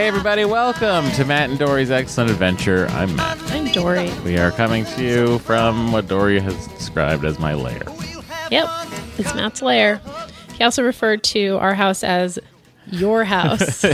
[0.00, 2.86] Hey, everybody, welcome to Matt and Dory's Excellent Adventure.
[2.92, 3.38] I'm Matt.
[3.52, 4.10] I'm Dory.
[4.24, 7.82] We are coming to you from what Dory has described as my lair.
[8.50, 8.66] Yep,
[9.18, 10.00] it's Matt's lair.
[10.56, 12.38] He also referred to our house as
[12.86, 13.82] your house.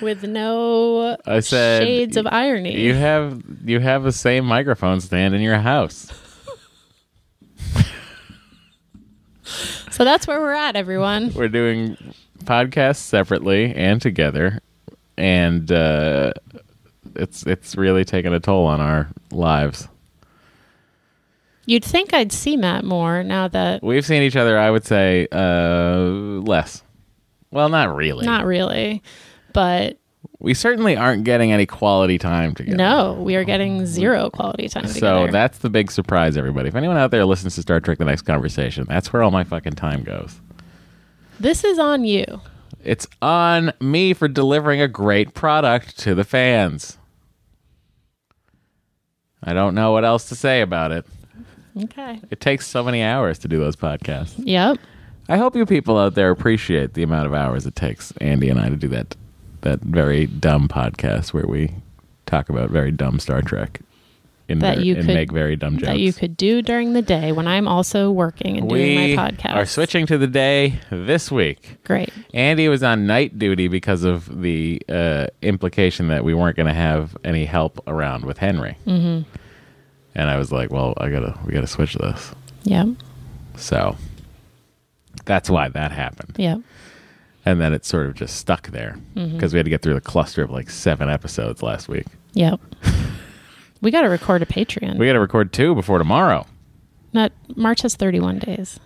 [0.00, 2.80] With no I said shades of irony.
[2.80, 6.12] You have you have the same microphone stand in your house.
[9.98, 11.32] so that's where we're at, everyone.
[11.34, 11.96] We're doing
[12.44, 14.60] podcasts separately and together,
[15.16, 16.34] and uh,
[17.16, 19.88] it's it's really taken a toll on our lives.
[21.66, 25.26] You'd think I'd see Matt more now that We've seen each other, I would say,
[25.32, 26.82] uh, less.
[27.50, 28.24] Well, not really.
[28.24, 29.02] not really,
[29.52, 29.97] but
[30.40, 32.76] we certainly aren't getting any quality time together.
[32.76, 35.00] no, we are getting zero quality time together.
[35.00, 36.68] So that's the big surprise, everybody.
[36.68, 39.44] If anyone out there listens to Star Trek: The Next Conversation, that's where all my
[39.44, 40.40] fucking time goes.
[41.40, 42.24] this is on you.
[42.84, 46.96] It's on me for delivering a great product to the fans.
[49.42, 51.06] I don't know what else to say about it.
[51.84, 52.20] Okay.
[52.30, 54.34] It takes so many hours to do those podcasts.
[54.36, 54.78] Yep.
[55.28, 58.58] I hope you people out there appreciate the amount of hours it takes Andy and
[58.58, 59.14] I to do that
[59.62, 61.72] that very dumb podcast where we
[62.26, 63.80] talk about very dumb Star Trek
[64.48, 65.88] in That you and could- make very dumb jokes.
[65.88, 69.54] That you could do during the day when I'm also working and doing my podcast.
[69.54, 71.76] We are switching to the day this week.
[71.84, 72.10] Great.
[72.32, 76.72] Andy was on night duty because of the uh, implication that we weren't going to
[76.74, 78.78] have any help around with Henry.
[78.86, 79.28] Mm-hmm.
[80.14, 82.32] And I was like, "Well, I gotta, we gotta switch this."
[82.64, 82.86] Yeah.
[83.56, 83.96] So
[85.26, 86.34] that's why that happened.
[86.38, 86.60] Yep.
[87.48, 89.52] And then it sort of just stuck there because Mm-hmm.
[89.52, 92.04] we had to get through the cluster of like seven episodes last week.
[92.34, 92.60] Yep.
[93.80, 94.98] we got to record a Patreon.
[94.98, 96.46] We got to record two before tomorrow.
[97.14, 98.78] Not March has 31 days.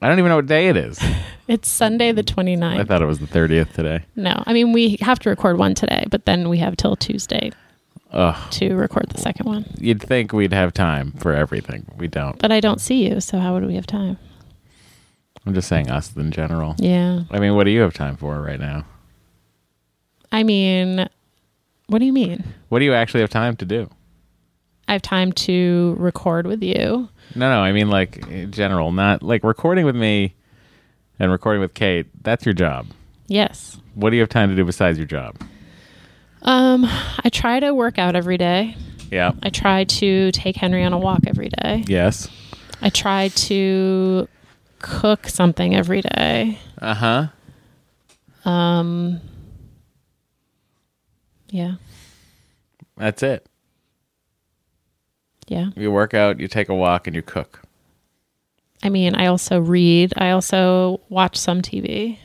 [0.00, 0.98] I don't even know what day it is.
[1.48, 2.78] It's Sunday the 29th.
[2.78, 4.04] I thought it was the 30th today.
[4.14, 7.50] no, I mean we have to record one today, but then we have till Tuesday
[8.12, 8.50] Ugh.
[8.52, 9.64] to record the second one.
[9.80, 11.86] You'd think we'd have time for everything.
[11.98, 12.38] We don't.
[12.38, 14.16] But I don't see you, so how would we have time?
[15.46, 16.74] I'm just saying us in general.
[16.78, 17.22] Yeah.
[17.30, 18.84] I mean, what do you have time for right now?
[20.32, 21.08] I mean,
[21.86, 22.44] what do you mean?
[22.68, 23.90] What do you actually have time to do?
[24.86, 27.08] I have time to record with you.
[27.34, 30.34] No, no, I mean like in general, not like recording with me
[31.18, 32.06] and recording with Kate.
[32.22, 32.88] That's your job.
[33.28, 33.76] Yes.
[33.94, 35.36] What do you have time to do besides your job?
[36.42, 38.76] Um, I try to work out every day.
[39.10, 39.32] Yeah.
[39.42, 41.84] I try to take Henry on a walk every day.
[41.86, 42.28] Yes.
[42.82, 44.28] I try to
[44.80, 46.58] cook something every day.
[46.80, 48.50] Uh huh.
[48.50, 49.20] Um,
[51.50, 51.74] yeah,
[52.96, 53.46] That's it.
[55.46, 55.70] yeah.
[55.76, 57.60] You work out, you take a walk, and you cook.
[58.82, 60.14] I mean, I also read.
[60.16, 62.18] I also watch some TV.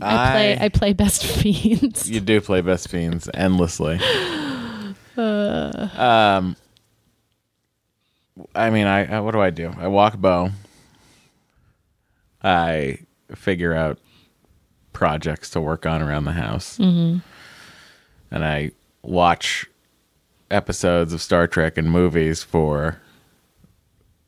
[0.00, 0.58] I play.
[0.60, 2.08] I play Best Fiends.
[2.10, 3.98] You do play Best Fiends endlessly.
[5.16, 6.56] um,
[8.54, 9.72] I mean, I, I what do I do?
[9.76, 10.50] I walk Bo.
[12.42, 12.98] I
[13.34, 13.98] figure out
[14.92, 17.18] projects to work on around the house, mm-hmm.
[18.30, 18.72] and I
[19.02, 19.66] watch
[20.50, 23.00] episodes of Star Trek and movies for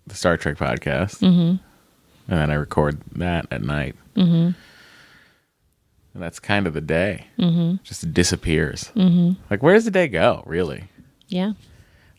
[0.06, 1.56] the Star Trek podcast, mm-hmm.
[1.60, 1.60] and
[2.26, 3.96] then I record that at night.
[4.16, 4.50] Mm-hmm.
[6.14, 7.26] And that's kind of the day.
[7.38, 7.82] Mm-hmm.
[7.82, 8.92] Just disappears.
[8.94, 9.40] Mm-hmm.
[9.50, 10.44] Like, where does the day go?
[10.46, 10.84] Really?
[11.26, 11.54] Yeah.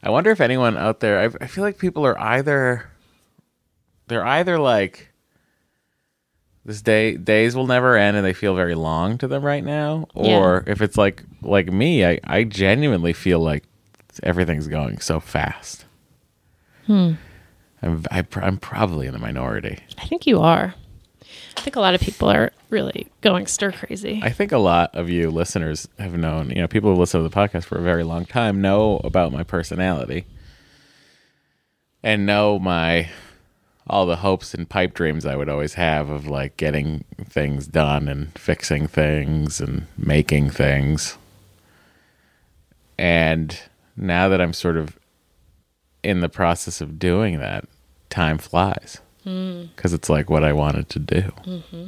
[0.05, 1.19] I wonder if anyone out there.
[1.19, 2.89] I, I feel like people are either
[4.07, 5.09] they're either like
[6.63, 10.07] this day days will never end and they feel very long to them right now,
[10.13, 13.63] or if it's like like me, I I genuinely feel like
[14.21, 15.85] everything's going so fast.
[16.85, 17.13] Hmm.
[17.81, 19.79] I'm I, pr- I'm probably in the minority.
[19.97, 20.75] I think you are.
[21.57, 24.19] I think a lot of people are really going stir crazy.
[24.23, 27.27] I think a lot of you listeners have known, you know, people who listen to
[27.27, 30.25] the podcast for a very long time know about my personality
[32.03, 33.09] and know my
[33.87, 38.07] all the hopes and pipe dreams I would always have of like getting things done
[38.07, 41.17] and fixing things and making things.
[42.97, 43.59] And
[43.95, 44.97] now that I'm sort of
[46.03, 47.65] in the process of doing that,
[48.09, 49.69] time flies Mm.
[49.75, 51.21] because it's like what I wanted to do.
[51.21, 51.87] Mm-hmm.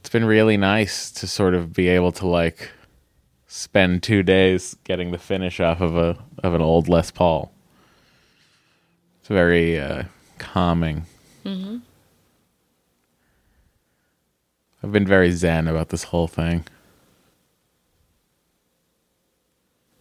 [0.00, 2.70] It's been really nice to sort of be able to like
[3.46, 7.52] spend two days getting the finish off of a of an old Les Paul.
[9.20, 10.04] It's very uh,
[10.38, 11.06] calming.
[11.44, 11.78] Mm-hmm.
[14.82, 16.64] I've been very zen about this whole thing.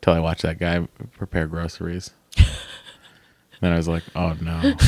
[0.02, 0.88] Till I watched that guy
[1.18, 2.12] prepare groceries.
[3.62, 4.76] then I was like, oh no.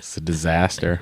[0.00, 0.98] It's a disaster.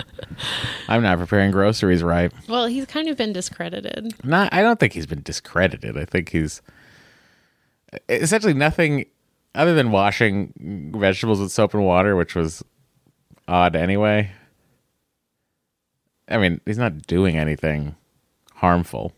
[0.89, 2.33] I'm not preparing groceries right.
[2.49, 4.13] well, he's kind of been discredited.
[4.25, 5.97] Not I don't think he's been discredited.
[5.97, 6.61] I think he's
[8.09, 9.05] essentially nothing
[9.55, 12.65] other than washing vegetables with soap and water, which was
[13.47, 14.33] odd anyway.
[16.29, 17.95] I mean, he's not doing anything
[18.55, 19.13] harmful.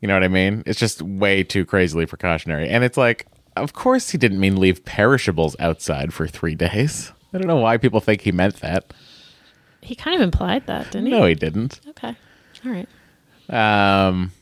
[0.00, 0.64] You know what I mean?
[0.66, 2.68] It's just way too crazily precautionary.
[2.68, 7.12] And it's like, of course he didn't mean leave perishables outside for three days.
[7.36, 8.94] I don't know why people think he meant that.
[9.82, 11.12] He kind of implied that, didn't he?
[11.12, 11.80] No, he didn't.
[11.88, 12.16] Okay.
[12.64, 12.88] All right.
[13.50, 14.32] Um,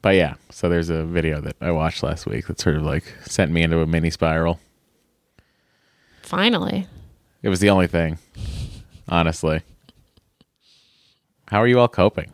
[0.00, 3.02] but yeah, so there's a video that I watched last week that sort of like
[3.24, 4.60] sent me into a mini spiral.
[6.22, 6.86] Finally.
[7.42, 8.18] It was the only thing,
[9.08, 9.62] honestly.
[11.48, 12.32] How are you all coping?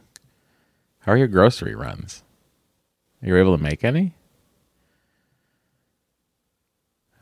[1.00, 2.22] How are your grocery runs?
[3.22, 4.12] Are you able to make any?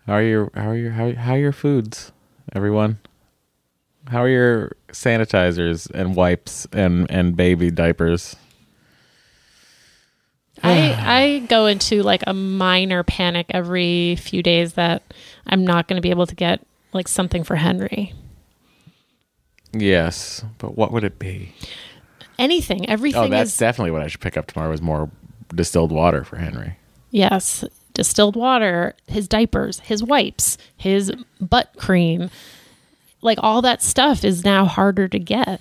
[0.06, 2.10] How are your how are your how, how are your foods,
[2.52, 2.98] everyone?
[4.08, 8.36] How are your sanitizers and wipes and and baby diapers?
[10.62, 10.96] I
[11.42, 15.02] I go into like a minor panic every few days that
[15.46, 18.14] I'm not going to be able to get like something for Henry.
[19.72, 21.54] Yes, but what would it be?
[22.38, 24.72] Anything, oh, everything Oh, that's is definitely what I should pick up tomorrow.
[24.72, 25.10] Is more
[25.54, 26.76] distilled water for Henry.
[27.10, 32.30] yes, distilled water, his diapers, his wipes, his butt cream.
[33.22, 35.60] Like all that stuff is now harder to get.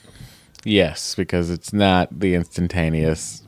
[0.63, 3.43] Yes, because it's not the instantaneous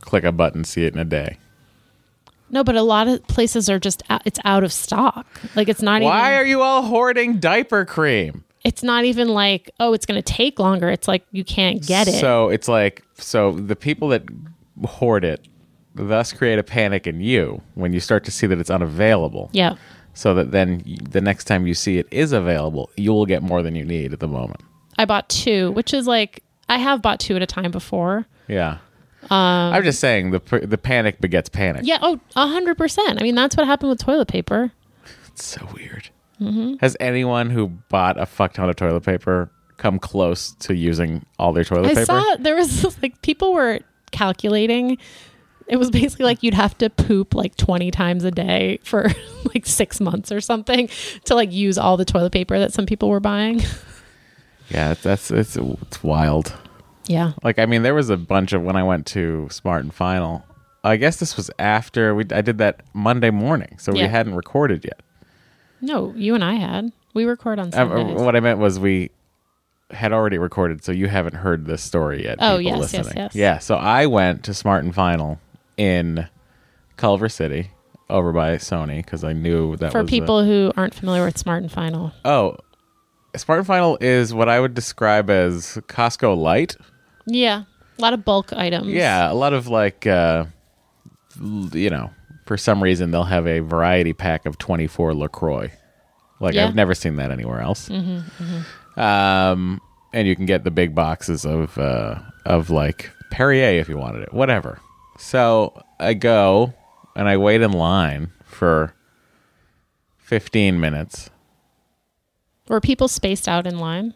[0.00, 1.38] click a button, see it in a day.
[2.50, 5.26] No, but a lot of places are just out, it's out of stock.
[5.54, 8.44] Like it's not Why even are you all hoarding diaper cream?
[8.66, 10.88] it's not even like, oh, it's going to take longer.
[10.90, 12.18] It's like you can't get it.
[12.20, 14.24] So it's like so the people that
[14.84, 15.46] hoard it
[15.96, 19.50] thus create a panic in you when you start to see that it's unavailable.
[19.52, 19.76] yeah.
[20.14, 23.62] So that then the next time you see it is available, you will get more
[23.62, 24.62] than you need at the moment.
[24.96, 28.24] I bought two, which is like I have bought two at a time before.
[28.48, 28.78] Yeah.
[29.30, 31.82] I'm just saying the the panic begets panic.
[31.84, 33.20] Yeah, oh, a hundred percent.
[33.20, 34.72] I mean, that's what happened with toilet paper.
[35.26, 36.08] It's so weird.
[36.40, 36.74] Mm-hmm.
[36.80, 41.52] Has anyone who bought a fuck ton of toilet paper come close to using all
[41.52, 42.00] their toilet I paper?
[42.00, 43.80] I saw there was like people were
[44.12, 44.98] calculating.
[45.68, 49.08] It was basically like you'd have to poop like 20 times a day for
[49.54, 50.88] like six months or something
[51.24, 53.60] to like use all the toilet paper that some people were buying.
[54.68, 56.52] Yeah, that's it's it's wild.
[57.06, 57.34] Yeah.
[57.44, 60.44] Like I mean, there was a bunch of when I went to Smart and Final.
[60.82, 64.84] I guess this was after we I did that Monday morning, so we hadn't recorded
[64.84, 65.00] yet.
[65.80, 66.90] No, you and I had.
[67.14, 68.20] We record on Um, Sundays.
[68.20, 69.12] what I meant was we
[69.92, 72.38] had already recorded, so you haven't heard this story yet.
[72.40, 73.34] Oh, yes, yes, yes.
[73.36, 75.38] Yeah, so I went to Smart and Final
[75.76, 76.28] in
[76.96, 77.70] Culver City
[78.08, 81.62] over by Sony because I knew that For was people who aren't familiar with Smart
[81.62, 82.12] and Final.
[82.24, 82.56] oh,
[83.36, 86.76] Smart and Final is what I would describe as Costco light.
[87.26, 87.64] Yeah.
[87.98, 88.86] A lot of bulk items.
[88.88, 90.46] Yeah, a lot of like, uh,
[91.72, 92.10] you know,
[92.46, 95.70] for some reason they'll have a variety pack of 24 LaCroix.
[96.40, 96.68] Like, Yeah.
[96.68, 97.90] I've never seen that anywhere else.
[98.96, 99.80] Um,
[100.12, 104.22] and you can get the big boxes of, uh, of like Perrier if you wanted
[104.22, 104.78] it, whatever.
[105.18, 106.74] So I go
[107.14, 108.94] and I wait in line for
[110.18, 111.30] 15 minutes.
[112.68, 114.14] Were people spaced out in line?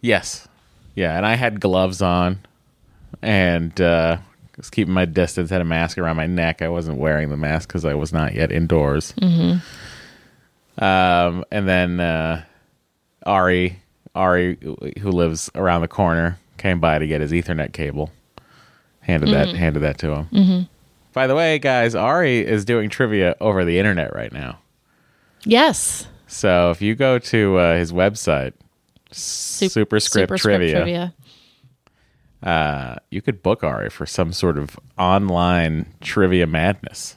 [0.00, 0.46] Yes.
[0.94, 2.40] Yeah, and I had gloves on
[3.22, 4.18] and uh
[4.58, 6.60] was keeping my distance, had a mask around my neck.
[6.62, 9.14] I wasn't wearing the mask because I was not yet indoors.
[10.78, 12.44] Um, and then uh,
[13.24, 13.80] Ari,
[14.14, 14.58] Ari,
[15.00, 18.10] who lives around the corner, came by to get his Ethernet cable.
[19.08, 20.68] Handed that, handed that to him.
[21.12, 24.60] By the way, guys, Ari is doing trivia over the internet right now.
[25.44, 26.06] Yes.
[26.26, 28.52] So if you go to uh, his website,
[29.10, 31.14] Sup- Superscript, Superscript Trivia,
[32.42, 37.16] uh, you could book Ari for some sort of online trivia madness.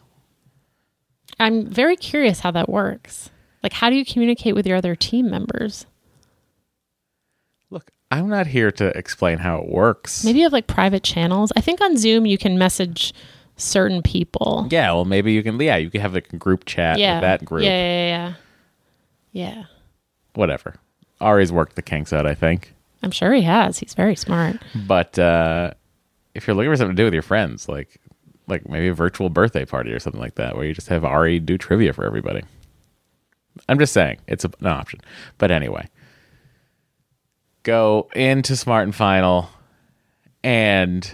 [1.40, 3.30] I'm very curious how that works.
[3.62, 5.86] Like, how do you communicate with your other team members?
[8.12, 10.24] I'm not here to explain how it works.
[10.26, 11.52] Maybe you have like private channels.
[11.56, 13.14] I think on Zoom you can message
[13.58, 14.68] certain people.
[14.70, 15.60] Yeah, well, maybe you can.
[15.60, 17.16] Yeah, you can have like a group chat Yeah.
[17.16, 17.64] with that group.
[17.64, 18.34] Yeah, yeah, yeah.
[19.56, 19.64] Yeah.
[20.34, 20.76] Whatever.
[21.22, 22.74] Ari's worked the kinks out, I think.
[23.04, 23.80] I'm sure he has.
[23.80, 24.58] He's very smart.
[24.76, 25.72] But uh,
[26.36, 28.00] if you're looking for something to do with your friends, like
[28.48, 31.40] like maybe a virtual birthday party or something like that, where you just have Ari
[31.40, 32.42] do trivia for everybody.
[33.70, 35.00] I'm just saying it's a, an option.
[35.38, 35.88] But anyway,
[37.64, 39.50] go into Smart and Final,
[40.44, 41.10] and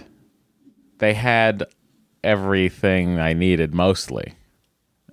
[0.98, 1.64] they had
[2.24, 4.34] everything I needed mostly.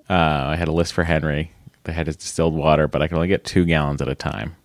[0.09, 1.51] Uh, I had a list for Henry.
[1.83, 4.55] They had his distilled water, but I can only get two gallons at a time.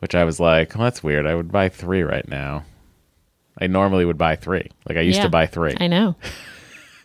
[0.00, 1.26] Which I was like, well, that's weird.
[1.26, 2.64] I would buy three right now.
[3.58, 4.68] I normally would buy three.
[4.86, 5.24] Like I used Yeah.
[5.24, 5.74] to buy three.
[5.78, 6.16] I know.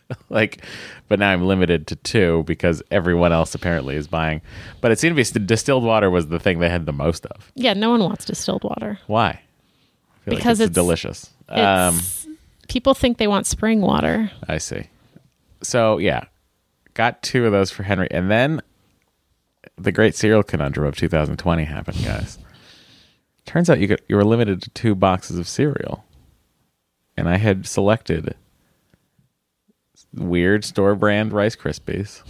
[0.29, 0.65] like,
[1.07, 4.41] but now I'm limited to two because everyone else apparently is buying.
[4.81, 7.25] But it seemed to be st- distilled water was the thing they had the most
[7.27, 7.51] of.
[7.55, 8.99] Yeah, no one wants distilled water.
[9.07, 9.41] Why?
[10.25, 11.29] Because like it's, it's- delicious.
[11.49, 11.99] Um,
[12.67, 14.31] people think they want spring water.
[14.47, 14.83] I see.
[15.63, 16.25] So yeah,
[16.93, 18.61] got two of those for Henry, and then
[19.77, 22.37] the great cereal conundrum of 2020 happened, guys.
[23.45, 26.05] Turns out you could you were limited to two boxes of cereal,
[27.17, 28.35] and I had selected
[30.13, 32.23] weird store brand Rice Krispies,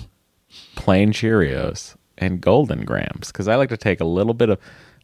[0.76, 4.60] plain Cheerios, and Golden Grahams because I like to take a little bit of.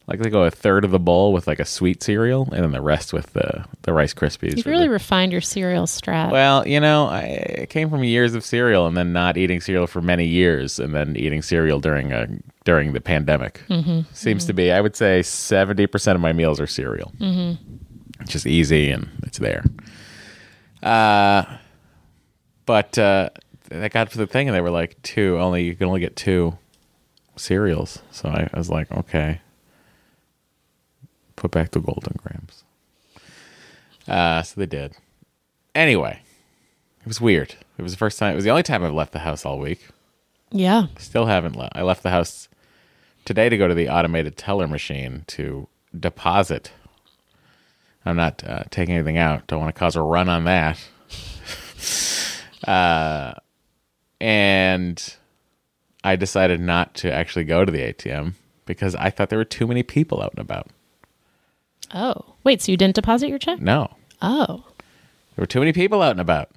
[0.08, 2.70] Like to go a third of the bowl with like a sweet cereal, and then
[2.70, 4.56] the rest with the the Rice Krispies.
[4.56, 6.30] You've really the- refined your cereal strat.
[6.30, 9.88] well, you know, I I came from years of cereal and then not eating cereal
[9.88, 12.28] for many years, and then eating cereal during a
[12.64, 13.62] during the pandemic.
[14.12, 17.12] Seems to be, I would say, seventy percent of my meals are cereal.
[18.20, 19.64] It's just easy and it's there.
[20.84, 21.44] Uh,
[22.66, 23.30] but uh,
[23.70, 25.38] I got to the thing, and they were like two.
[25.38, 26.58] Only you can only get two
[27.36, 28.00] cereals.
[28.10, 29.40] So I, I was like, okay,
[31.36, 32.64] put back the golden grahams.
[34.06, 34.94] Uh, so they did.
[35.74, 36.20] Anyway,
[37.00, 37.54] it was weird.
[37.78, 38.32] It was the first time.
[38.32, 39.86] It was the only time I've left the house all week.
[40.50, 40.86] yeah.
[40.98, 41.76] Still haven't left.
[41.76, 42.48] I left the house
[43.24, 45.68] today to go to the automated teller machine to
[45.98, 46.70] deposit.
[48.04, 49.46] I'm not uh, taking anything out.
[49.48, 50.78] Don't want to cause a run on that.
[52.66, 53.34] uh,
[54.20, 55.16] and
[56.04, 59.66] I decided not to actually go to the ATM because I thought there were too
[59.66, 60.68] many people out and about.
[61.94, 62.34] Oh.
[62.44, 63.60] Wait, so you didn't deposit your check?
[63.60, 63.88] No,
[64.22, 64.64] Oh.
[65.34, 66.50] there were too many people out and about.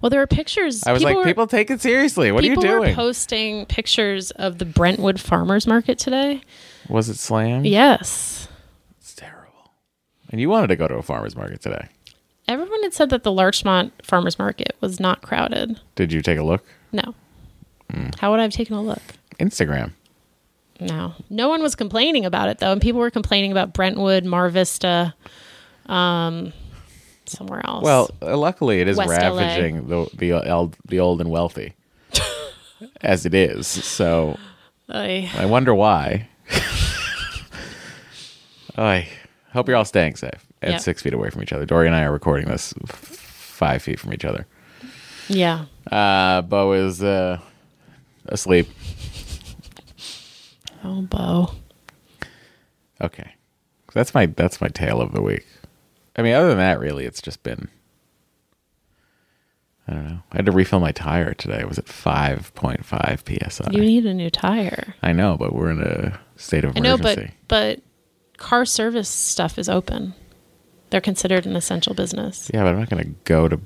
[0.00, 0.84] Well, there were pictures.
[0.86, 2.30] I was like, were, people take it seriously.
[2.30, 2.94] What are you people were doing?
[2.94, 6.42] posting pictures of the Brentwood Farmers Market today.
[6.88, 7.66] Was it slammed?
[7.66, 8.46] Yes.
[9.00, 9.72] It's terrible.
[10.30, 11.88] And you wanted to go to a farmer's market today.
[12.48, 15.80] Everyone had said that the Larchmont Farmers Market was not crowded.
[15.94, 16.64] Did you take a look?
[16.92, 17.14] No.
[17.90, 18.08] Hmm.
[18.18, 19.02] How would I have taken a look?
[19.38, 19.92] Instagram.
[20.80, 21.14] No.
[21.30, 25.14] No one was complaining about it though, and people were complaining about Brentwood, Mar Vista,
[25.86, 26.52] um,
[27.26, 27.84] somewhere else.
[27.84, 29.36] Well, uh, luckily it is West LA.
[29.36, 31.74] ravaging the the old, the old and wealthy,
[33.00, 33.66] as it is.
[33.66, 34.38] So
[34.88, 36.28] I, I wonder why.
[38.76, 39.08] I
[39.52, 40.80] hope you're all staying safe and Yep.
[40.80, 41.64] six feet away from each other.
[41.66, 44.46] Dory and I are recording this f- five feet from each other.
[45.28, 45.66] yeah.
[45.90, 47.38] Uh, Bo is uh,
[48.26, 48.68] asleep.
[50.82, 51.52] Oh, Bo.
[53.00, 53.34] Okay,
[53.92, 55.46] that's my that's my tale of the week.
[56.16, 57.68] I mean, other than that, really, it's just been.
[59.86, 60.18] I don't know.
[60.32, 61.58] I had to refill my tire today.
[61.60, 63.68] It was at five point five psi.
[63.72, 64.94] You need a new tire.
[65.02, 67.32] I know, but we're in a state of I know, emergency.
[67.48, 67.80] but
[68.38, 70.14] but car service stuff is open.
[70.94, 72.48] They're considered an essential business.
[72.54, 73.60] yeah, but I'm not going to go to.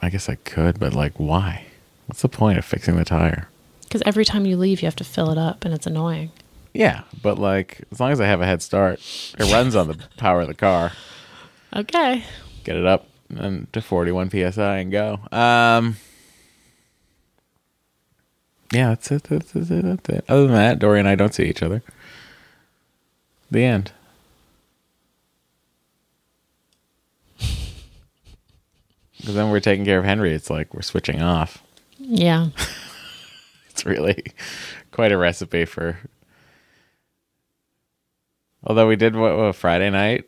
[0.00, 1.66] I guess I could, but like, why?
[2.06, 3.48] What's the point of fixing the tire?
[3.82, 6.30] Because every time you leave, you have to fill it up, and it's annoying.
[6.72, 9.00] Yeah, but like, as long as I have a head start,
[9.36, 10.92] it runs on the power of the car.
[11.74, 12.22] Okay.
[12.62, 15.18] Get it up and to 41 psi and go.
[15.32, 15.96] Um.
[18.72, 19.24] Yeah, that's it.
[19.24, 19.66] That's it.
[19.66, 20.24] That's it.
[20.28, 21.82] Other than that, Dory and I don't see each other.
[23.50, 23.90] The end.
[29.30, 30.34] Because then we're taking care of Henry.
[30.34, 31.62] It's like we're switching off.
[31.98, 32.48] Yeah.
[33.70, 34.24] It's really
[34.90, 35.96] quite a recipe for.
[38.64, 40.24] Although we did what, what Friday night,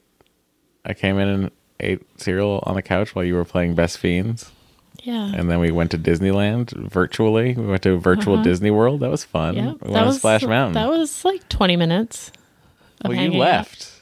[0.87, 4.51] I came in and ate cereal on the couch while you were playing Best Fiends,
[5.03, 5.33] Yeah.
[5.35, 7.55] and then we went to Disneyland virtually.
[7.55, 8.45] We went to virtual Uh-huh.
[8.45, 9.01] Disney World.
[9.01, 9.57] That was fun.
[9.57, 9.73] yeah.
[9.83, 10.75] we went on Splash Mountain.
[10.75, 12.33] That was like 20 minutes.
[13.05, 13.83] well, you left.
[13.83, 14.02] out.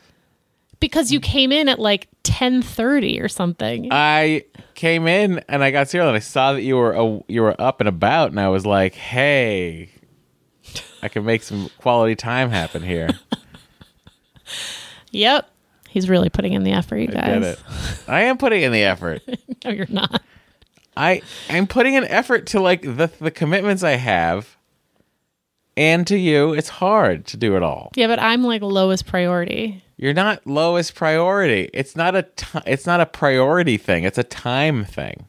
[0.81, 3.89] Because you came in at like 10:30 or something.
[3.91, 4.45] I
[4.75, 7.61] came in and I got cereal, and I saw that you were uh, you were
[7.61, 9.91] up and about, and I was like, "Hey,
[11.03, 13.09] I can make some quality time happen here."
[15.11, 15.51] yep.
[15.89, 17.45] He's really putting in the effort, you I get guys.
[17.45, 17.59] it.
[18.09, 19.23] I am putting in the effort.
[19.63, 20.23] No, you're not.
[20.97, 24.57] I I'm putting an effort to like the the commitments I have,
[25.77, 27.91] and to you, it's hard to do it all.
[27.95, 29.85] Yeah, but I'm like lowest priority.
[30.01, 31.69] You're not lowest priority.
[31.75, 32.27] It's not a
[32.67, 34.05] it's not a priority thing.
[34.05, 35.27] It's a time thing.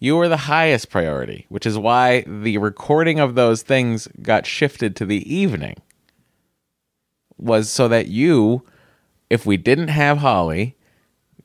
[0.00, 4.96] You are the highest priority, which is why the recording of those things got shifted
[4.96, 5.76] to the evening.
[7.38, 8.64] Was so that you,
[9.30, 10.74] if we didn't have Holly,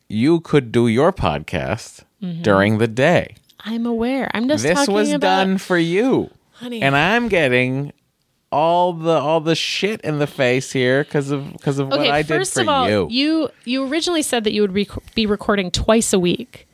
[0.09, 2.41] you could do your podcast mm-hmm.
[2.41, 3.35] during the day.
[3.59, 4.31] I'm aware.
[4.33, 6.81] I'm just this was about done for you honey.
[6.81, 7.91] and i'm getting
[8.51, 12.11] all the all the shit in the face here because of because of okay, what
[12.11, 13.07] i did first for of all, you.
[13.09, 16.67] you you originally said that you would rec- be recording twice a week,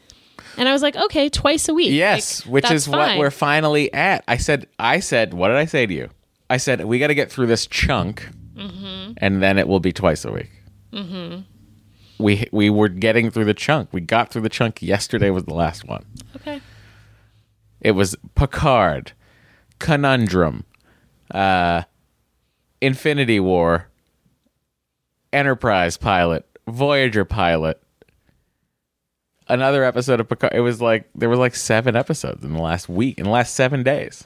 [0.58, 1.92] and I was like, okay, twice a week.
[1.92, 4.24] yes Like, which is what we're finally at.
[4.28, 6.10] I said i said what did i say to you?
[6.50, 9.12] I said we got to get through this chunk Mm-hmm.
[9.18, 10.50] and then it will be twice a week.
[10.92, 11.42] Mm-hmm.
[12.18, 13.90] we we were getting through the chunk.
[13.94, 14.82] We got through the chunk.
[14.82, 16.04] Yesterday was the last one.
[16.38, 16.60] Okay.
[17.82, 19.12] It was Picard,
[19.78, 20.63] Conundrum,
[21.32, 21.84] uh,
[22.82, 23.88] Infinity War,
[25.34, 27.82] Enterprise pilot, Voyager pilot.
[29.50, 30.54] Another episode of Picard.
[30.54, 33.56] It was like there were like seven episodes in the last week, in the last
[33.56, 34.26] seven days.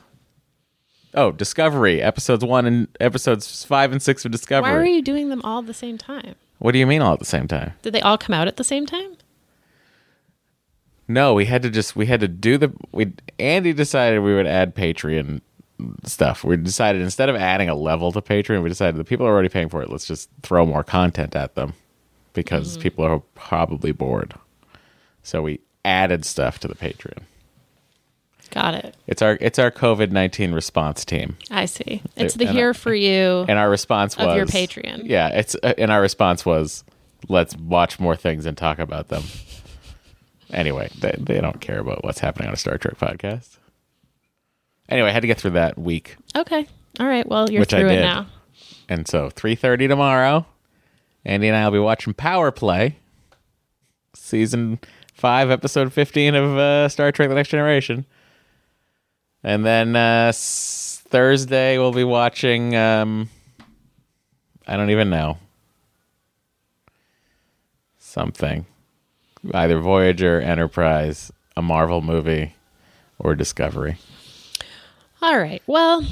[1.14, 4.72] Oh, Discovery episodes one and episodes five and six of Discovery.
[4.72, 6.36] Why are you doing them all at the same time?
[6.60, 7.74] what do you mean all at the same time?
[7.82, 9.18] Did they all come out at the same time?
[11.08, 14.48] No, we had to just we had to do the we Andy decided we would
[14.48, 15.42] add Patreon
[16.06, 16.44] stuff.
[16.44, 19.50] We decided instead of adding a level to Patreon, we decided the people are already
[19.50, 19.89] paying for it.
[19.89, 21.74] Let's just throw more content at them
[22.34, 24.34] because people are probably bored.
[25.24, 27.24] So we added stuff to the Patreon.
[28.52, 28.96] Got it.
[29.08, 32.02] It's our it's our COVID nineteen response team, I see.
[32.17, 33.46] It's the and here for you.
[33.48, 35.04] and our response was Of your Patreon.
[35.06, 36.84] Yeah, it's uh, and our response was
[37.30, 39.24] let's watch more things and talk about them.
[40.52, 43.58] Anyway, they, they don't care about what's happening on a Star Trek podcast.
[44.92, 46.68] Anyway, I had to get through that week, Okay.
[47.00, 47.26] All right.
[47.28, 48.02] Well, you're Which I through it did.
[48.02, 48.26] now.
[48.90, 50.46] and so three thirty tomorrow,
[51.26, 52.98] Andy and I will be watching Power Play,
[54.14, 54.80] season
[55.14, 58.06] five, episode fifteen of uh, Star Trek: The Next Generation,
[59.44, 62.76] and then uh, s- Thursday we'll be watching.
[62.76, 63.30] Um,
[64.68, 65.38] I don't even know
[67.98, 68.66] something,
[69.54, 72.56] either Voyager, Enterprise, a Marvel movie,
[73.20, 73.98] or Discovery.
[75.22, 75.62] All right.
[75.68, 76.06] Well,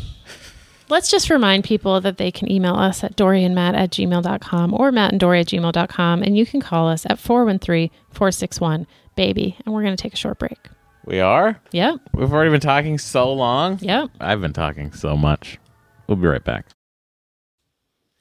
[0.90, 5.42] let's just remind people that they can email us at doryandmatt at gmail.com or mattanddory
[5.42, 6.24] at gmail.com.
[6.24, 9.58] And you can call us at 413 461 baby.
[9.66, 10.60] And we're going to take a short break.
[11.06, 11.60] We are?
[11.72, 12.02] Yep.
[12.14, 13.80] We've already been talking so long.
[13.82, 14.12] Yep.
[14.20, 15.58] I've been talking so much.
[16.08, 16.68] We'll be right back.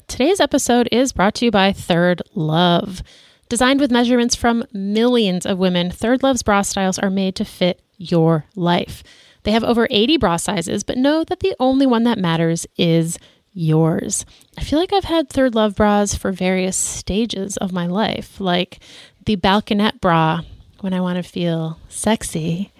[0.06, 3.02] Today's episode is brought to you by Third Love.
[3.50, 8.46] Designed with measurements from millions of women, ThirdLove's bra styles are made to fit your
[8.54, 9.02] life.
[9.42, 13.18] They have over 80 bra sizes, but know that the only one that matters is
[13.52, 14.24] yours.
[14.56, 18.80] I feel like I've had ThirdLove bras for various stages of my life, like
[19.24, 20.42] the balconette bra
[20.80, 22.72] when I want to feel sexy,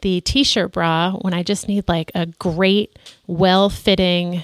[0.00, 4.42] the t shirt bra when I just need like a great, well fitting,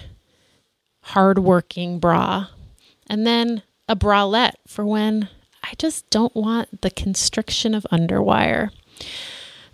[1.02, 2.46] hard working bra,
[3.08, 5.28] and then a bralette for when
[5.62, 8.70] I just don't want the constriction of underwire.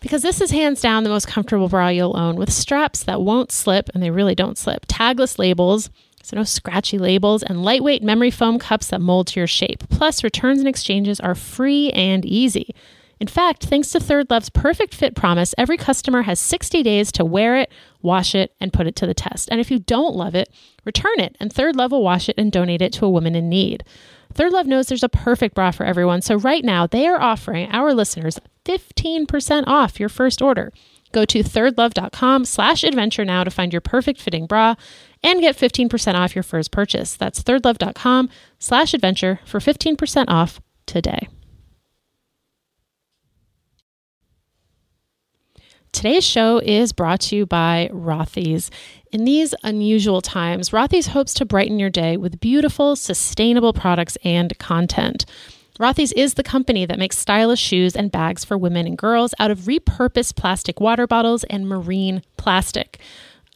[0.00, 3.50] Because this is hands down the most comfortable bra you'll own with straps that won't
[3.50, 5.90] slip, and they really don't slip, tagless labels,
[6.22, 9.88] so no scratchy labels, and lightweight memory foam cups that mold to your shape.
[9.88, 12.74] Plus, returns and exchanges are free and easy.
[13.18, 17.56] In fact, thanks to ThirdLove's perfect fit promise, every customer has 60 days to wear
[17.56, 19.48] it, wash it, and put it to the test.
[19.50, 20.50] And if you don't love it,
[20.84, 23.84] return it, and ThirdLove will wash it and donate it to a woman in need.
[24.36, 27.94] ThirdLove knows there's a perfect bra for everyone, so right now they are offering our
[27.94, 30.72] listeners 15% off your first order.
[31.12, 34.74] Go to thirdlove.com slash adventure now to find your perfect fitting bra
[35.22, 37.16] and get 15% off your first purchase.
[37.16, 41.28] That's thirdlove.com slash adventure for 15% off today.
[45.92, 48.70] Today's show is brought to you by Rothy's.
[49.16, 54.52] In these unusual times, Rothy's hopes to brighten your day with beautiful, sustainable products and
[54.58, 55.24] content.
[55.80, 59.50] Rothy's is the company that makes stylish shoes and bags for women and girls out
[59.50, 62.98] of repurposed plastic water bottles and marine plastic.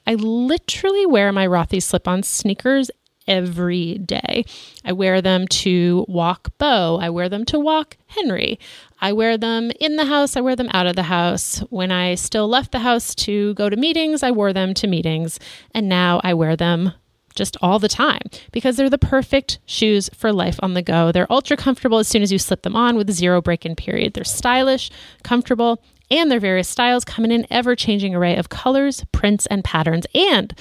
[0.07, 2.91] I literally wear my Rothy's slip on sneakers
[3.31, 4.45] every day.
[4.85, 6.99] I wear them to walk Bo.
[7.01, 8.59] I wear them to walk Henry.
[9.01, 10.37] I wear them in the house.
[10.37, 11.61] I wear them out of the house.
[11.71, 15.39] When I still left the house to go to meetings, I wore them to meetings.
[15.73, 16.93] And now I wear them
[17.37, 21.13] just all the time because they're the perfect shoes for life on the go.
[21.13, 24.15] They're ultra comfortable as soon as you slip them on with zero break in period.
[24.15, 24.91] They're stylish,
[25.23, 29.63] comfortable, and their various styles come in an ever changing array of colors, prints, and
[29.63, 30.07] patterns.
[30.15, 30.53] And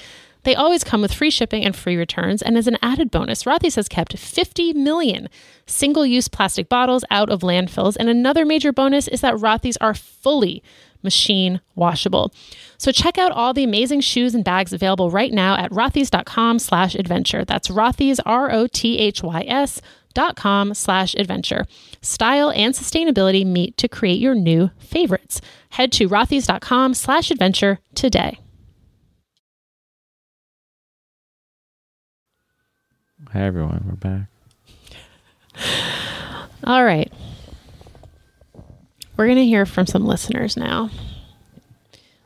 [0.44, 2.42] they always come with free shipping and free returns.
[2.42, 5.30] And as an added bonus, Rothy's has kept 50 million
[5.66, 7.98] single use plastic bottles out of landfills.
[8.00, 10.64] And another major bonus is that Rothy's are fully
[11.04, 12.34] machine washable.
[12.78, 16.96] So check out all the amazing shoes and bags available right now at rothys.com slash
[16.96, 17.46] adventure.
[17.46, 19.82] That's Rothys, R-O-T-H-Y-S
[20.14, 21.66] dot com slash adventure.
[22.02, 25.40] Style and sustainability meet to create your new favorites.
[25.72, 28.40] Head to rothys.com slash adventure today.
[33.34, 33.84] Hi, everyone.
[33.88, 34.28] We're back.
[36.64, 37.12] All right.
[39.18, 40.90] We're going to hear from some listeners now.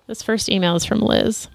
[0.07, 1.47] This first email is from Liz.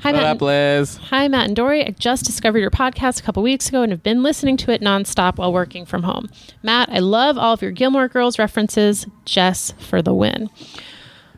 [0.00, 0.36] Hi, What Matt.
[0.36, 0.96] up, Liz?
[0.96, 1.86] Hi, Matt and Dory.
[1.86, 4.80] I just discovered your podcast a couple weeks ago and have been listening to it
[4.80, 6.28] nonstop while working from home.
[6.62, 9.06] Matt, I love all of your Gilmore Girls references.
[9.24, 10.50] Jess for the win.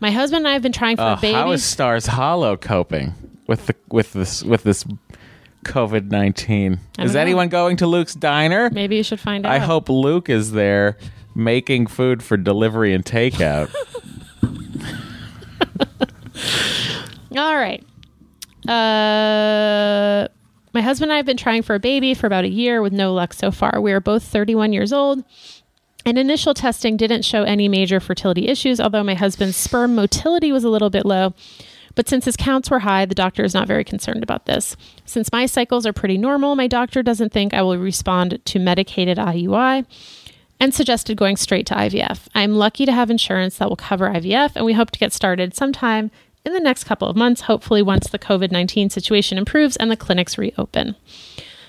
[0.01, 1.35] My husband and I have been trying for Oh, a baby.
[1.35, 3.14] how is Stars Hollow coping
[3.47, 4.85] with the with this with this
[5.64, 6.81] COVID nineteen?
[6.98, 7.20] Is know.
[7.20, 8.70] anyone going to Luke's diner?
[8.70, 9.53] Maybe you should find out.
[9.53, 10.96] I hope Luke is there
[11.35, 13.74] making food for delivery and takeout.
[17.37, 17.83] All right.
[18.68, 20.29] Uh,
[20.72, 22.92] my husband and I have been trying for a baby for about a year with
[22.92, 23.81] no luck so far.
[23.81, 25.24] We are both 31 years old.
[26.07, 30.62] And initial testing didn't show any major fertility issues, although my husband's sperm motility was
[30.62, 31.33] a little bit low.
[31.94, 34.76] But since his counts were high, the doctor is not very concerned about this.
[35.04, 39.18] Since my cycles are pretty normal, my doctor doesn't think I will respond to medicated
[39.18, 39.87] IUI
[40.61, 42.26] and suggested going straight to IVF.
[42.35, 45.54] I'm lucky to have insurance that will cover IVF, and we hope to get started
[45.54, 46.11] sometime
[46.44, 49.96] in the next couple of months, hopefully, once the COVID 19 situation improves and the
[49.96, 50.96] clinics reopen.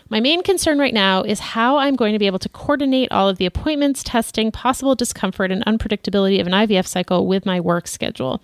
[0.08, 3.28] My main concern right now is how I'm going to be able to coordinate all
[3.28, 7.88] of the appointments, testing, possible discomfort, and unpredictability of an IVF cycle with my work
[7.88, 8.40] schedule.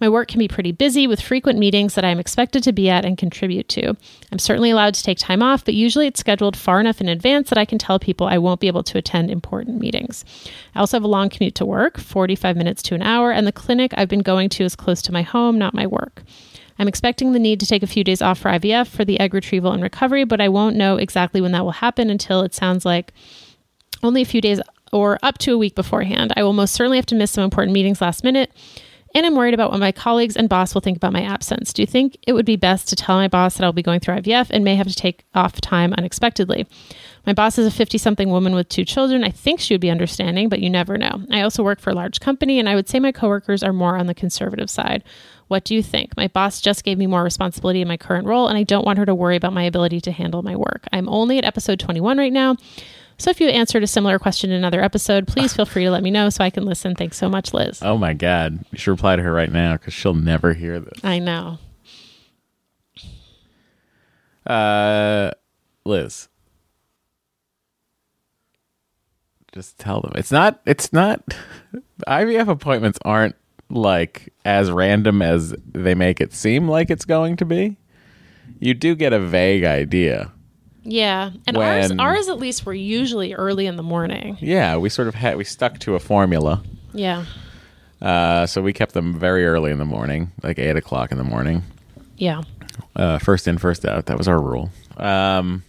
[0.00, 3.04] My work can be pretty busy with frequent meetings that I'm expected to be at
[3.04, 3.96] and contribute to.
[4.30, 7.48] I'm certainly allowed to take time off, but usually it's scheduled far enough in advance
[7.48, 10.24] that I can tell people I won't be able to attend important meetings.
[10.74, 13.52] I also have a long commute to work, 45 minutes to an hour, and the
[13.52, 16.22] clinic I've been going to is close to my home, not my work.
[16.78, 19.34] I'm expecting the need to take a few days off for IVF for the egg
[19.34, 22.84] retrieval and recovery, but I won't know exactly when that will happen until it sounds
[22.84, 23.12] like
[24.04, 24.60] only a few days
[24.92, 26.32] or up to a week beforehand.
[26.36, 28.52] I will most certainly have to miss some important meetings last minute
[29.14, 31.72] And I'm worried about what my colleagues and boss will think about my absence.
[31.72, 34.00] Do you think it would be best to tell my boss that I'll be going
[34.00, 36.66] through IVF and may have to take off time unexpectedly?
[37.26, 39.24] My boss is a 50 something woman with two children.
[39.24, 41.22] I think she would be understanding, but you never know.
[41.30, 43.96] I also work for a large company, and I would say my coworkers are more
[43.96, 45.04] on the conservative side.
[45.48, 46.16] What do you think?
[46.16, 48.98] My boss just gave me more responsibility in my current role, and I don't want
[48.98, 50.86] her to worry about my ability to handle my work.
[50.92, 52.56] I'm only at episode 21 right now.
[53.18, 56.04] So if you answered a similar question in another episode, please feel free to let
[56.04, 56.94] me know so I can listen.
[56.94, 57.80] Thanks so much, Liz.
[57.82, 58.64] Oh my God.
[58.70, 61.04] You should reply to her right now because she'll never hear this.
[61.04, 61.58] I know.
[64.46, 65.32] Uh,
[65.84, 66.28] Liz.
[69.52, 70.12] Just tell them.
[70.14, 71.20] It's not, it's not,
[72.06, 73.34] IVF appointments aren't
[73.68, 77.76] like as random as they make it seem like it's going to be.
[78.60, 80.32] You do get a vague idea.
[80.84, 81.30] Yeah.
[81.46, 84.36] And ours, When- ours at least were usually early in the morning.
[84.40, 86.62] Yeah, we sort of had, we stuck to a formula.
[86.94, 87.24] Yeah.
[88.00, 91.24] Uh, so we kept them very early in the morning, like eight o'clock in the
[91.24, 91.62] morning.
[92.16, 92.42] Yeah.
[92.96, 94.06] uh, first in, first out.
[94.06, 94.70] That was our rule.
[94.96, 95.62] Um,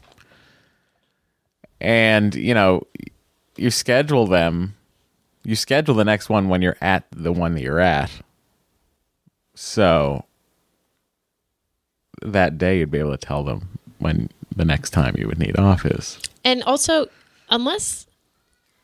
[1.81, 2.83] and you know,
[3.57, 4.75] you schedule them.
[5.43, 8.11] You schedule the next one when you're at the one that you're at.
[9.55, 10.25] So
[12.21, 13.69] that day, you'd be able to tell them
[13.99, 16.19] when the next time you would need office.
[16.43, 17.07] And also,
[17.49, 18.05] unless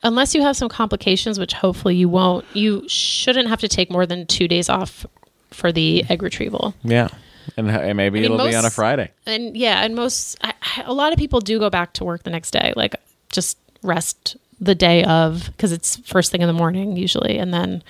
[0.03, 4.05] unless you have some complications, which hopefully you won't, you shouldn't have to take more
[4.05, 5.05] than two days off
[5.51, 6.73] for the egg retrieval.
[6.83, 7.09] Yeah,
[7.57, 9.11] and, and maybe I mean, it'll be on a Friday.
[9.25, 12.23] And yeah, and most I, I- a lot of people do go back to work
[12.23, 12.95] the next day, like
[13.31, 17.83] just rest the day of because it's first thing in the morning usually, and then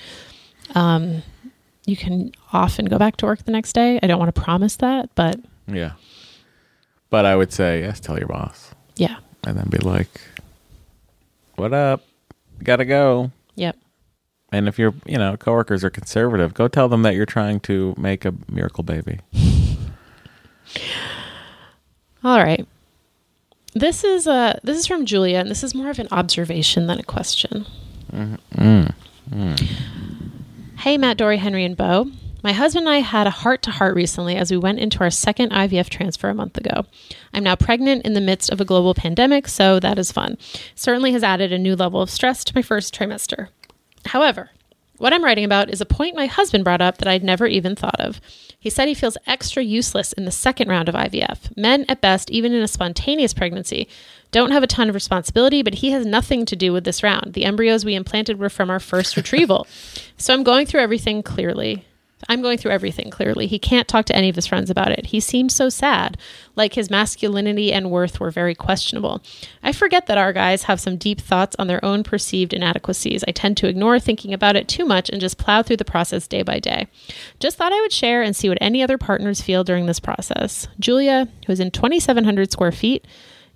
[0.73, 1.21] um,
[1.85, 3.99] you can often go back to work the next day.
[4.01, 5.91] I don't want to promise that, but Yeah,
[7.09, 7.99] but I would say yes.
[7.99, 10.09] Tell your boss, yeah, and then be like,
[11.55, 12.03] "What up?
[12.63, 13.75] Gotta go." yep,
[14.51, 17.93] And if your, you know, coworkers are conservative, go tell them that you're trying to
[17.97, 19.19] make a miracle baby.
[22.23, 22.65] all right.
[23.73, 26.99] This is uh this is from Julia, and this is more of an observation than
[26.99, 27.65] a question.
[28.09, 28.85] Hmm.
[30.77, 32.09] Hey, Matt, Dory, Henry, and Bo.
[32.45, 35.09] My husband and I had a heart to heart recently as we went into our
[35.09, 36.85] second IVF transfer a month ago.
[37.33, 40.37] I'm now pregnant in the midst of a global pandemic, so that is fun.
[40.75, 43.47] Certainly has added a new level of stress to my first trimester.
[44.05, 44.51] However,
[44.99, 47.75] what I'm writing about is a point my husband brought up that I'd never even
[47.75, 48.21] thought of.
[48.59, 51.57] He said he feels extra useless in the second round of IVF.
[51.57, 53.87] Men, at best, even in a spontaneous pregnancy,
[54.29, 57.33] don't have a ton of responsibility, but he has nothing to do with this round.
[57.33, 59.65] The embryos we implanted were from our first retrieval.
[60.17, 61.83] So I'm going through everything clearly.
[62.29, 63.45] I'm going through everything clearly.
[63.45, 65.07] He can't talk to any of his friends about it.
[65.07, 66.17] He seems so sad,
[66.55, 69.21] like his masculinity and worth were very questionable.
[69.61, 73.23] I forget that our guys have some deep thoughts on their own perceived inadequacies.
[73.27, 76.27] I tend to ignore thinking about it too much and just plow through the process
[76.27, 76.87] day by day.
[77.39, 80.67] Just thought I would share and see what any other partners feel during this process.
[80.79, 83.05] Julia, who is in 2,700 square feet,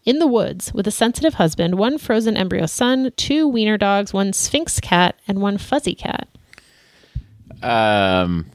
[0.06, 4.34] in the woods with a sensitive husband, one frozen embryo son, two wiener dogs, one
[4.34, 6.28] sphinx cat, and one fuzzy cat.
[7.64, 8.46] Um,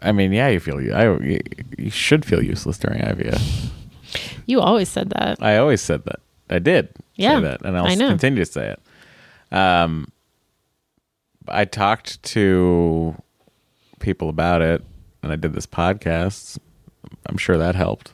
[0.00, 3.70] I mean, yeah, you feel I, you- should feel useless during IVF.
[4.46, 5.42] You always said that.
[5.42, 6.20] I always said that.
[6.50, 8.08] I did Yeah, say that, and I'll I know.
[8.08, 9.54] continue to say it.
[9.56, 10.10] Um,
[11.46, 13.14] I talked to
[14.00, 14.82] people about it,
[15.22, 16.58] and I did this podcast.
[17.26, 18.12] I'm sure that helped.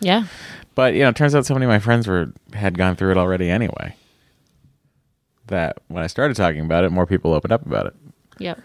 [0.00, 0.26] Yeah.
[0.74, 3.10] But you know, it turns out so many of my friends were had gone through
[3.12, 3.94] it already anyway.
[5.48, 7.94] That when I started talking about it, more people opened up about it.
[8.38, 8.58] Yep.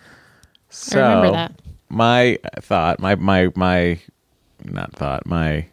[0.75, 1.61] So I remember that.
[1.89, 3.99] my thought, my my my,
[4.63, 5.67] not thought, my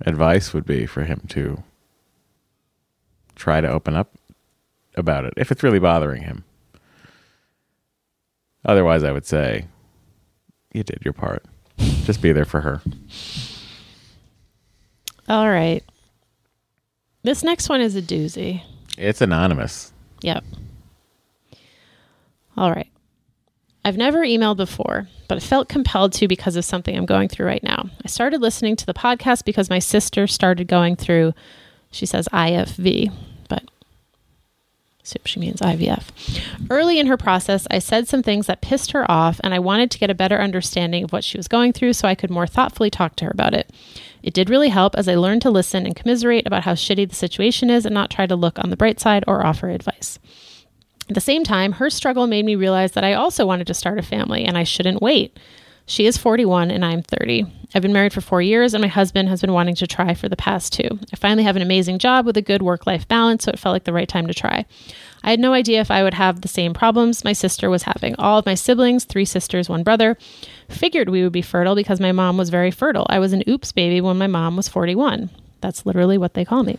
[0.00, 1.62] advice would be for him to
[3.36, 4.12] try to open up
[4.96, 6.44] about it if it's really bothering him.
[8.64, 9.66] Otherwise, I would say
[10.72, 11.44] you did your part.
[11.78, 12.82] Just be there for her.
[15.28, 15.84] All right.
[17.22, 18.62] This next one is a doozy.
[18.98, 19.92] It's anonymous.
[20.22, 20.44] Yep.
[22.56, 22.88] All right.
[23.86, 27.46] I've never emailed before, but I felt compelled to because of something I'm going through
[27.46, 27.88] right now.
[28.04, 31.34] I started listening to the podcast because my sister started going through,
[31.92, 33.12] she says IFV,
[33.48, 33.62] but
[35.04, 36.02] assume she means IVF.
[36.68, 39.92] Early in her process, I said some things that pissed her off, and I wanted
[39.92, 42.48] to get a better understanding of what she was going through so I could more
[42.48, 43.70] thoughtfully talk to her about it.
[44.20, 47.14] It did really help as I learned to listen and commiserate about how shitty the
[47.14, 50.18] situation is and not try to look on the bright side or offer advice.
[51.08, 53.98] At the same time, her struggle made me realize that I also wanted to start
[53.98, 55.38] a family and I shouldn't wait.
[55.88, 57.46] She is 41 and I'm 30.
[57.72, 60.28] I've been married for four years and my husband has been wanting to try for
[60.28, 60.88] the past two.
[61.12, 63.72] I finally have an amazing job with a good work life balance, so it felt
[63.72, 64.66] like the right time to try.
[65.22, 68.16] I had no idea if I would have the same problems my sister was having.
[68.16, 70.18] All of my siblings, three sisters, one brother,
[70.68, 73.06] figured we would be fertile because my mom was very fertile.
[73.08, 75.30] I was an oops baby when my mom was 41.
[75.66, 76.78] That's literally what they call me.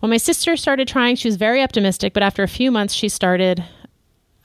[0.00, 3.08] When my sister started trying, she was very optimistic, but after a few months, she
[3.08, 3.62] started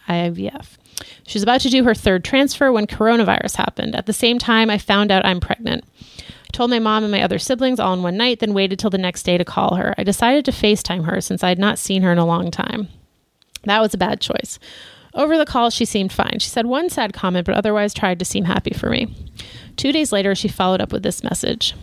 [0.07, 0.77] IVF.
[1.25, 3.95] She was about to do her third transfer when coronavirus happened.
[3.95, 5.85] At the same time, I found out I'm pregnant.
[6.19, 8.91] I told my mom and my other siblings all in one night, then waited till
[8.91, 9.95] the next day to call her.
[9.97, 12.89] I decided to FaceTime her since I had not seen her in a long time.
[13.63, 14.59] That was a bad choice.
[15.15, 16.37] Over the call, she seemed fine.
[16.37, 19.07] She said one sad comment, but otherwise tried to seem happy for me.
[19.77, 21.73] Two days later, she followed up with this message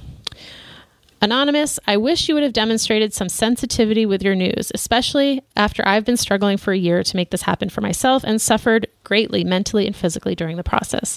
[1.22, 6.04] Anonymous, I wish you would have demonstrated some sensitivity with your news, especially after I've
[6.04, 9.86] been struggling for a year to make this happen for myself and suffered greatly mentally
[9.86, 11.16] and physically during the process.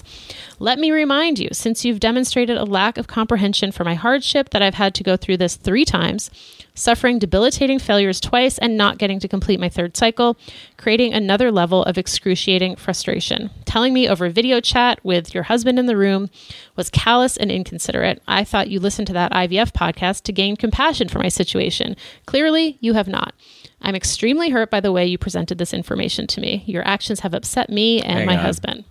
[0.60, 4.62] Let me remind you, since you've demonstrated a lack of comprehension for my hardship, that
[4.62, 6.30] I've had to go through this three times,
[6.72, 10.38] suffering debilitating failures twice, and not getting to complete my third cycle,
[10.76, 13.50] creating another level of excruciating frustration.
[13.64, 16.30] Telling me over video chat with your husband in the room
[16.76, 18.22] was callous and inconsiderate.
[18.28, 21.96] I thought you listened to that IVF podcast to gain compassion for my situation.
[22.24, 23.34] Clearly, you have not.
[23.82, 26.62] I'm extremely hurt by the way you presented this information to me.
[26.66, 28.42] Your actions have upset me and Hang my on.
[28.44, 28.84] husband.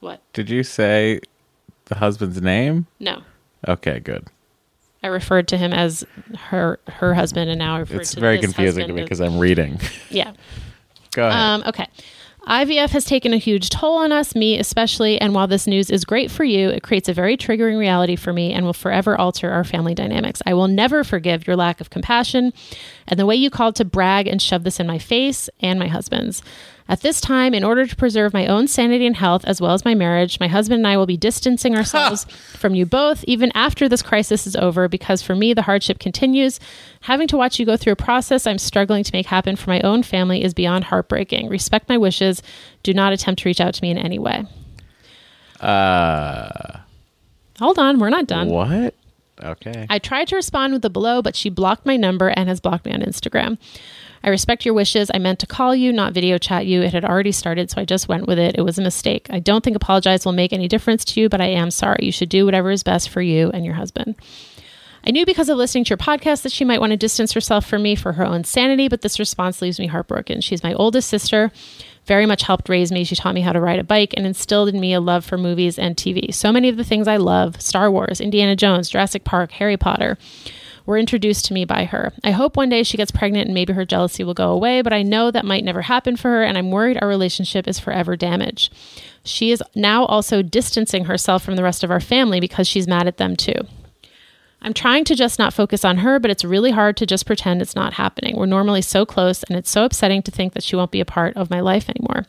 [0.00, 0.20] What?
[0.32, 1.20] Did you say
[1.86, 2.86] the husband's name?
[3.00, 3.22] No.
[3.66, 4.26] Okay, good.
[5.02, 6.04] I referred to him as
[6.48, 9.38] her her husband, and now I refer It's to very confusing to me because I'm
[9.38, 9.78] reading.
[10.10, 10.32] yeah.
[11.12, 11.38] Go ahead.
[11.40, 11.86] Um, okay.
[12.46, 16.04] IVF has taken a huge toll on us, me especially, and while this news is
[16.04, 19.50] great for you, it creates a very triggering reality for me and will forever alter
[19.50, 20.42] our family dynamics.
[20.44, 22.52] I will never forgive your lack of compassion
[23.08, 25.88] and the way you called to brag and shove this in my face and my
[25.88, 26.42] husband's.
[26.86, 29.86] At this time, in order to preserve my own sanity and health as well as
[29.86, 32.24] my marriage, my husband and I will be distancing ourselves
[32.58, 36.60] from you both even after this crisis is over because for me, the hardship continues.
[37.00, 39.80] Having to watch you go through a process I'm struggling to make happen for my
[39.80, 41.48] own family is beyond heartbreaking.
[41.48, 42.42] Respect my wishes.
[42.82, 44.44] Do not attempt to reach out to me in any way.
[45.60, 46.78] uh,
[47.60, 48.48] Hold on, we're not done.
[48.50, 48.94] what?
[49.42, 49.86] Okay.
[49.90, 52.84] I tried to respond with the below, but she blocked my number and has blocked
[52.86, 53.58] me on Instagram.
[54.24, 55.10] I respect your wishes.
[55.12, 56.80] I meant to call you, not video chat you.
[56.80, 58.54] It had already started, so I just went with it.
[58.56, 59.26] It was a mistake.
[59.28, 61.98] I don't think apologize will make any difference to you, but I am sorry.
[62.00, 64.16] You should do whatever is best for you and your husband.
[65.06, 67.66] I knew because of listening to your podcast that she might want to distance herself
[67.66, 70.40] from me for her own sanity, but this response leaves me heartbroken.
[70.40, 71.52] She's my oldest sister,
[72.06, 73.04] very much helped raise me.
[73.04, 75.36] She taught me how to ride a bike and instilled in me a love for
[75.36, 76.32] movies and TV.
[76.32, 80.16] So many of the things I love Star Wars, Indiana Jones, Jurassic Park, Harry Potter
[80.86, 82.12] were introduced to me by her.
[82.22, 84.92] I hope one day she gets pregnant and maybe her jealousy will go away, but
[84.92, 88.16] I know that might never happen for her, and I'm worried our relationship is forever
[88.16, 88.72] damaged.
[89.24, 93.06] She is now also distancing herself from the rest of our family because she's mad
[93.06, 93.54] at them too.
[94.64, 97.60] I'm trying to just not focus on her, but it's really hard to just pretend
[97.62, 98.34] it's not happening.
[98.36, 101.04] We're normally so close, and it's so upsetting to think that she won't be a
[101.04, 102.24] part of my life anymore.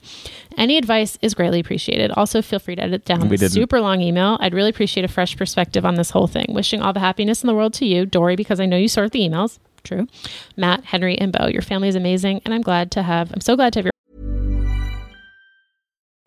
[0.57, 2.11] Any advice is greatly appreciated.
[2.11, 4.37] Also, feel free to edit down We this didn't- super long email.
[4.41, 6.47] I'd really appreciate a fresh perspective on this whole thing.
[6.49, 9.11] Wishing all the happiness in the world to you, Dory, because I know you sort
[9.13, 9.57] the emails.
[9.83, 10.07] True.
[10.57, 11.47] Matt, Henry, and Bo.
[11.47, 13.31] Your family is amazing, and I'm glad to have.
[13.33, 13.91] I'm so glad to have your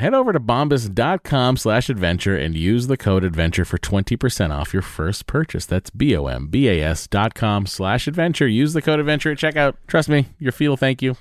[0.00, 4.80] Head over to bombas.com slash adventure and use the code adventure for 20% off your
[4.80, 5.66] first purchase.
[5.66, 8.48] That's B-O-M-B-A-S dot com slash adventure.
[8.48, 9.74] Use the code adventure at checkout.
[9.86, 11.16] Trust me, your feel thank you.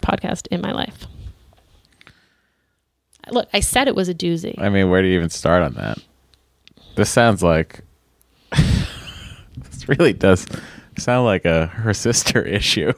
[0.00, 1.06] podcast in my life.
[3.32, 4.56] Look, I said it was a doozy.
[4.60, 5.98] I mean, where do you even start on that?
[6.94, 7.80] This sounds like
[8.52, 10.46] this really does
[10.96, 12.92] sound like a her sister issue.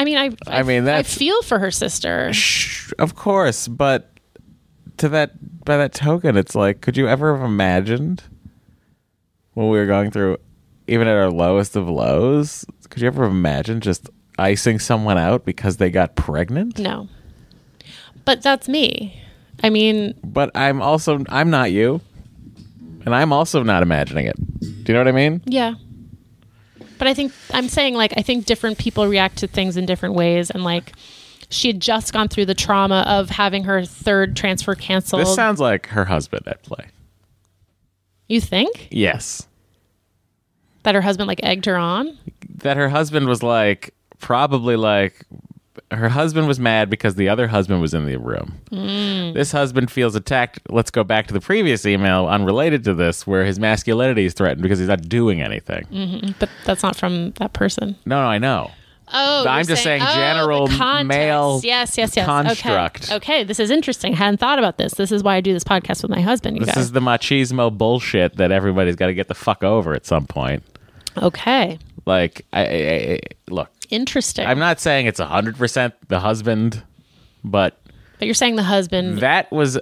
[0.00, 2.32] I mean, I, I mean, I feel for her sister.
[2.32, 4.10] Shh, of course, but
[4.96, 5.32] to that
[5.62, 8.22] by that token, it's like, could you ever have imagined
[9.52, 10.38] when we were going through,
[10.86, 15.44] even at our lowest of lows, could you ever have imagined just icing someone out
[15.44, 16.78] because they got pregnant?
[16.78, 17.06] No,
[18.24, 19.22] but that's me.
[19.62, 22.00] I mean, But I'm also I'm not you,
[23.04, 24.36] and I'm also not imagining it.
[24.60, 25.42] Do you know what I mean?
[25.44, 25.74] yeah.
[27.00, 30.14] But I think I'm saying like I think different people react to things in different
[30.14, 30.92] ways, and like
[31.48, 35.22] she had just gone through the trauma of having her third transfer canceled.
[35.22, 36.86] This sounds like her husband at play.
[38.28, 39.48] you think Yes.
[40.84, 42.16] that her husband like egged her on?
[42.58, 45.24] that her husband was like probably like
[45.92, 48.54] her husband was mad because the other husband was in the room.
[48.72, 49.34] Mm.
[49.34, 50.60] This husband feels attacked.
[50.68, 54.62] Let's go back to the previous email unrelated to this where his masculinity is threatened
[54.62, 55.84] because he's not doing anything.
[55.92, 56.32] Mm-hmm.
[56.38, 57.96] But that's not from that person.
[58.04, 58.70] No, no, I know.
[59.12, 61.08] Oh, I'm just saying oh, general context.
[61.08, 62.24] male yes, yes, yes.
[62.26, 63.06] construct.
[63.06, 63.16] Okay.
[63.16, 64.12] okay, this is interesting.
[64.12, 64.94] I hadn't thought about this.
[64.94, 66.56] This is why I do this podcast with my husband.
[66.58, 66.84] You This guys.
[66.84, 70.62] is the machismo bullshit that everybody's got to get the fuck over at some point.
[71.20, 72.64] okay, Like, I, I,
[73.14, 74.46] I look, interesting.
[74.46, 76.82] I'm not saying it's 100% the husband,
[77.44, 77.76] but
[78.18, 79.78] but you're saying the husband that was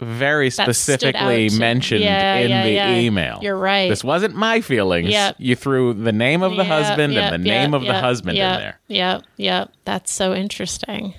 [0.00, 2.94] very That specifically mentioned Yeah, in yeah, the yeah.
[2.98, 3.40] email.
[3.42, 3.88] You're right.
[3.88, 5.08] This wasn't my feelings.
[5.08, 5.36] Yep.
[5.38, 8.38] You threw the name of the Yep, husband yep, and the name of the husband
[8.38, 8.78] in there.
[8.88, 9.72] Yep, yep.
[9.84, 11.14] That's so interesting.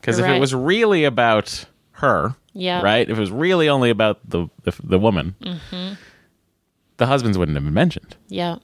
[0.00, 2.82] Because if You're it was really about her, Yep.
[2.84, 3.08] right?
[3.10, 5.94] If it was really only about the the, the woman, Mm-hmm.
[6.98, 8.16] the husbands wouldn't have been mentioned.
[8.28, 8.60] Yep.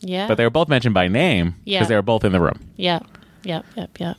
[0.00, 0.28] Yeah.
[0.28, 1.84] But they were both mentioned by name because Yeah.
[1.84, 2.60] they were both in the room.
[2.76, 3.06] Yep.
[3.44, 3.64] Yep.
[3.76, 4.00] Yep.
[4.00, 4.16] Yep.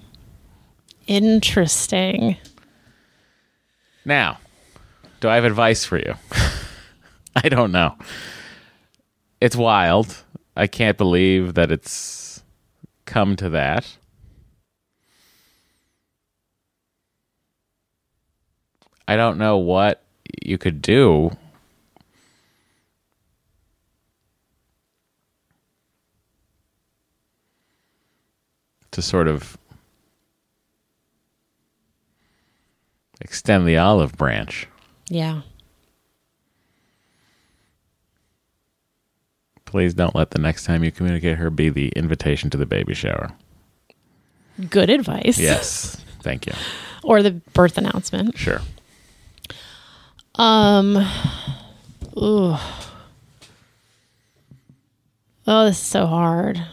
[1.07, 2.37] Interesting.
[4.05, 4.39] Now,
[5.19, 6.15] do I have advice for you?
[7.35, 7.95] I don't know.
[9.39, 10.23] It's wild.
[10.55, 12.41] I can't believe that it's
[13.05, 13.97] come to that.
[19.07, 20.03] I don't know what
[20.43, 21.31] you could do.
[28.97, 29.59] To sort of
[33.21, 34.65] extend the olive branch.
[35.07, 35.41] Yeah.
[39.65, 42.95] Please don't let the next time you communicate her be the invitation to the baby
[42.95, 43.33] shower.
[44.67, 45.37] Good advice.
[45.37, 45.97] Yes.
[46.23, 46.53] Thank you.
[47.03, 48.35] Or the birth announcement.
[48.35, 48.61] Sure.
[50.33, 50.97] Um.
[52.17, 52.57] Ooh.
[55.45, 56.65] Oh, this is so hard.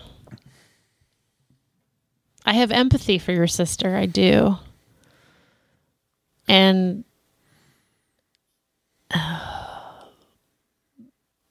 [2.45, 3.97] I have empathy for your sister.
[3.97, 4.57] I do.
[6.49, 7.05] And.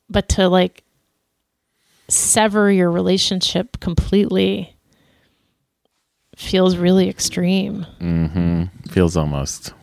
[0.10, 0.84] but to like
[2.10, 4.76] sever your relationship completely
[6.36, 7.86] feels really extreme.
[8.00, 8.70] Mhm.
[8.92, 9.74] Feels almost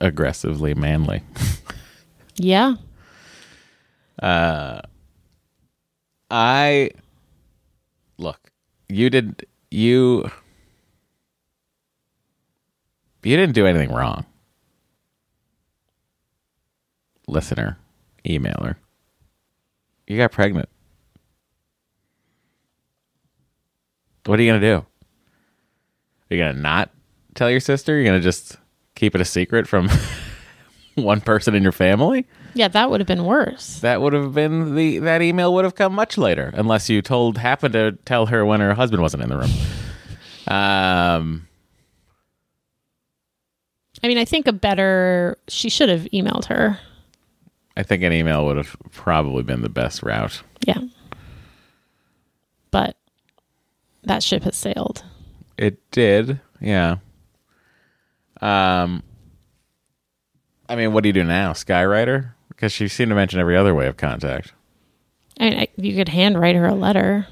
[0.00, 1.22] aggressively manly.
[2.36, 2.76] Yeah.
[4.22, 4.80] Uh,
[6.30, 6.90] I
[8.16, 8.50] look,
[8.88, 10.30] you did you
[13.22, 14.24] you didn't do anything wrong.
[17.26, 17.78] Listener,
[18.24, 18.76] emailer.
[20.06, 20.68] You got pregnant.
[24.26, 24.76] What are you going to do?
[24.76, 26.90] Are you going to not
[27.34, 27.94] tell your sister?
[27.94, 28.56] You're going to just
[28.94, 29.88] keep it a secret from
[31.04, 32.26] one person in your family?
[32.54, 33.80] Yeah, that would have been worse.
[33.80, 37.38] That would have been the that email would have come much later, unless you told
[37.38, 39.50] happened to tell her when her husband wasn't in the room.
[40.48, 41.46] Um,
[44.02, 46.78] I mean, I think a better she should have emailed her.
[47.76, 50.42] I think an email would have probably been the best route.
[50.66, 50.80] Yeah.
[52.70, 52.96] But
[54.02, 55.04] that ship has sailed.
[55.56, 56.96] It did, yeah.
[58.40, 59.02] Um,
[60.70, 62.30] I mean, what do you do now, Skywriter?
[62.48, 64.52] Because she seemed to mention every other way of contact.
[65.40, 67.26] I mean, I, you could handwrite her a letter.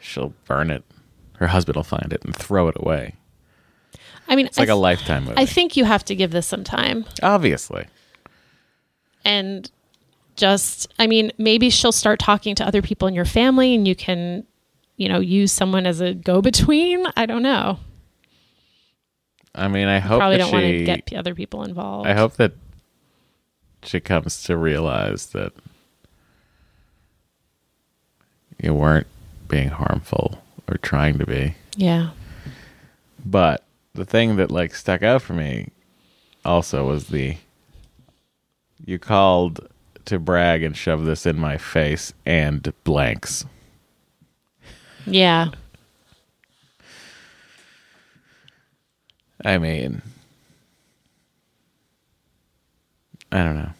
[0.00, 0.84] She'll burn it.
[1.38, 3.16] Her husband will find it and throw it away.
[4.28, 5.34] I mean, It's like I a lifetime movie.
[5.38, 7.86] I think you have to give this some time Obviously,
[9.24, 9.68] and
[10.36, 13.96] just, I mean, maybe she'll start talking to other people in your family and you
[13.96, 14.46] can,
[14.96, 17.06] you know, use someone as a go between.
[17.16, 17.80] I don't know.
[19.54, 22.08] I mean, I hope Probably that don't want to get other people involved.
[22.08, 22.52] I hope that
[23.82, 25.52] she comes to realize that
[28.62, 29.06] you weren't
[29.48, 31.54] being harmful or trying to be.
[31.76, 32.10] Yeah.
[33.24, 35.68] But the thing that like stuck out for me
[36.44, 37.36] also was the
[38.84, 39.68] you called
[40.06, 43.44] to brag and shove this in my face and blanks.
[45.06, 45.50] Yeah.
[49.44, 50.02] I mean,
[53.30, 53.70] I don't know.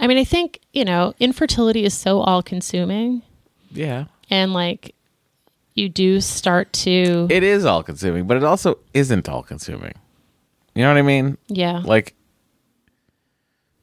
[0.00, 3.22] I mean, I think, you know, infertility is so all consuming
[3.70, 4.04] Yeah.
[4.30, 4.94] and like
[5.74, 9.94] you do start to, It is all consuming, but it also isn't all consuming.
[10.74, 11.36] You know what I mean?
[11.48, 11.82] yeah.
[11.84, 12.14] Like,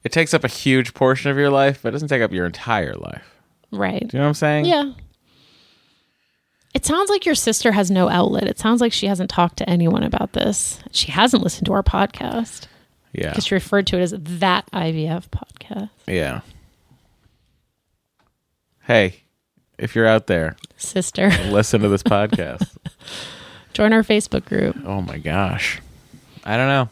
[0.04, 2.46] it takes up a huge portion of your life, but it doesn't take up your
[2.46, 3.36] entire life.
[3.72, 4.00] right.
[4.08, 4.66] Do you know what I'm saying?
[4.66, 4.92] Yeah.
[6.74, 8.44] It sounds like your sister has no outlet.
[8.48, 10.80] It sounds like she hasn't talked to anyone about this.
[10.92, 12.68] She hasn't listened to our podcast
[13.14, 13.30] Yeah.
[13.30, 15.90] because she referred to it as that IVF podcast.
[16.08, 16.42] Yeah.
[18.84, 19.22] Hey,
[19.78, 22.78] if you're out there, Sister, listen to this podcast.
[23.74, 24.78] join our Facebook group.
[24.86, 25.80] Oh my gosh.
[26.44, 26.90] I don't know.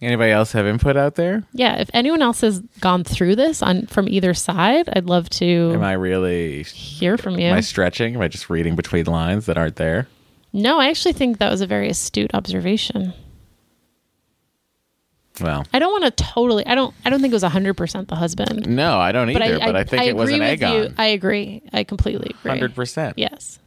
[0.00, 1.42] Anybody else have input out there?
[1.52, 5.72] Yeah, if anyone else has gone through this on from either side, I'd love to
[5.74, 7.46] Am I really hear from you.
[7.46, 8.14] am I stretching?
[8.14, 10.06] Am I just reading between lines that aren't there?
[10.52, 13.12] no, I actually think that was a very astute observation.
[15.40, 16.66] Well, I don't want to totally.
[16.66, 16.94] I don't.
[17.04, 18.66] I don't think it was hundred percent the husband.
[18.68, 20.94] no, I don't either, but I, think it was an egg on.
[20.98, 21.62] I agree.
[21.72, 22.50] I completely agree.
[22.50, 23.18] Hundred percent.
[23.18, 23.58] Yes.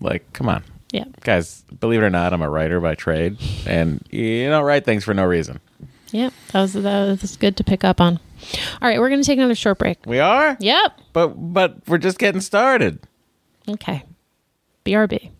[0.00, 0.64] Like, come on.
[0.94, 1.06] Yeah.
[1.22, 3.36] Guys, believe it or not, I'm a writer by trade
[3.66, 5.58] and you don't write things for no reason.
[6.12, 6.30] Yeah.
[6.52, 8.20] That was that was good to pick up on.
[8.80, 9.98] All right, we're gonna take another short break.
[10.06, 10.56] We are?
[10.60, 11.00] Yep.
[11.12, 13.00] But but we're just getting started.
[13.68, 14.04] Okay.
[14.84, 15.30] BRB.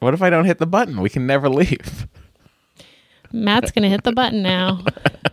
[0.00, 1.00] What if I don't hit the button?
[1.00, 2.06] We can never leave.
[3.32, 4.84] Matt's gonna hit the button now.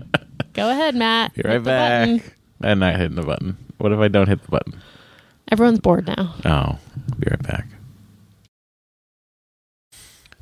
[0.53, 1.33] Go ahead, Matt.
[1.33, 2.21] Be right back.
[2.61, 3.57] I'm not hitting the button.
[3.77, 4.81] What if I don't hit the button?
[5.51, 6.33] Everyone's bored now.
[6.45, 6.79] Oh,
[7.19, 7.67] be right back.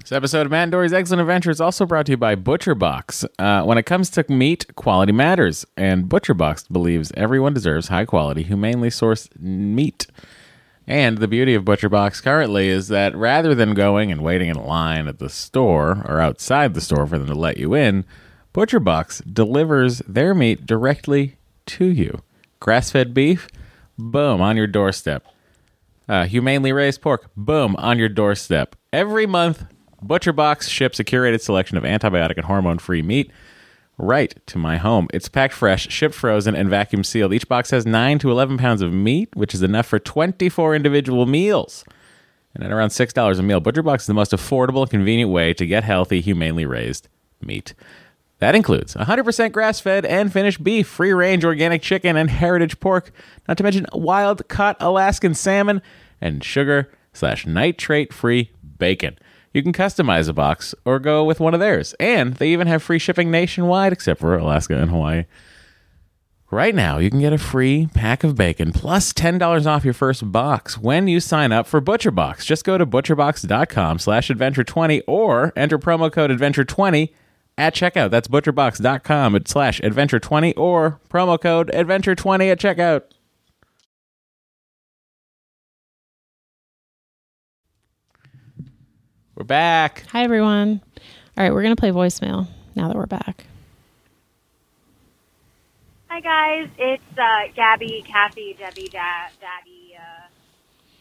[0.03, 3.23] This episode of Matt and Dory's Excellent Adventure is also brought to you by ButcherBox.
[3.39, 8.43] Uh, when it comes to meat, quality matters, and ButcherBox believes everyone deserves high quality,
[8.43, 10.07] humanely sourced meat.
[10.85, 15.07] And the beauty of ButcherBox currently is that rather than going and waiting in line
[15.07, 18.03] at the store or outside the store for them to let you in,
[18.53, 21.37] ButcherBox delivers their meat directly
[21.67, 22.19] to you.
[22.59, 23.47] Grass fed beef,
[23.97, 25.25] boom, on your doorstep.
[26.09, 28.75] Uh, humanely raised pork, boom, on your doorstep.
[28.91, 29.63] Every month,
[30.03, 33.31] ButcherBox ships a curated selection of antibiotic and hormone free meat
[33.97, 35.07] right to my home.
[35.13, 37.33] It's packed fresh, shipped frozen, and vacuum sealed.
[37.33, 41.25] Each box has 9 to 11 pounds of meat, which is enough for 24 individual
[41.25, 41.85] meals.
[42.55, 45.65] And at around $6 a meal, ButcherBox is the most affordable and convenient way to
[45.65, 47.07] get healthy, humanely raised
[47.41, 47.73] meat.
[48.39, 53.11] That includes 100% grass fed and finished beef, free range organic chicken, and heritage pork,
[53.47, 55.81] not to mention wild caught Alaskan salmon
[56.19, 59.17] and sugar slash nitrate free bacon.
[59.53, 61.93] You can customize a box or go with one of theirs.
[61.99, 65.25] And they even have free shipping nationwide except for Alaska and Hawaii.
[66.49, 70.31] Right now, you can get a free pack of bacon plus $10 off your first
[70.31, 72.45] box when you sign up for ButcherBox.
[72.45, 77.11] Just go to butcherbox.com slash adventure20 or enter promo code adventure20
[77.57, 78.11] at checkout.
[78.11, 83.03] That's butcherbox.com slash adventure20 or promo code adventure20 at checkout.
[89.43, 90.05] We're back.
[90.13, 90.79] Hi, everyone.
[91.35, 93.45] All right, we're going to play voicemail now that we're back.
[96.07, 100.27] Hi guys, it's uh, Gabby, Kathy, Debbie, da- Daddy, uh,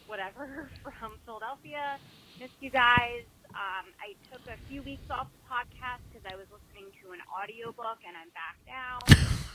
[0.07, 1.95] whatever from Philadelphia.
[2.37, 3.23] Missed you guys.
[3.51, 7.19] Um, I took a few weeks off the podcast because I was listening to an
[7.31, 8.99] audiobook, and I'm back now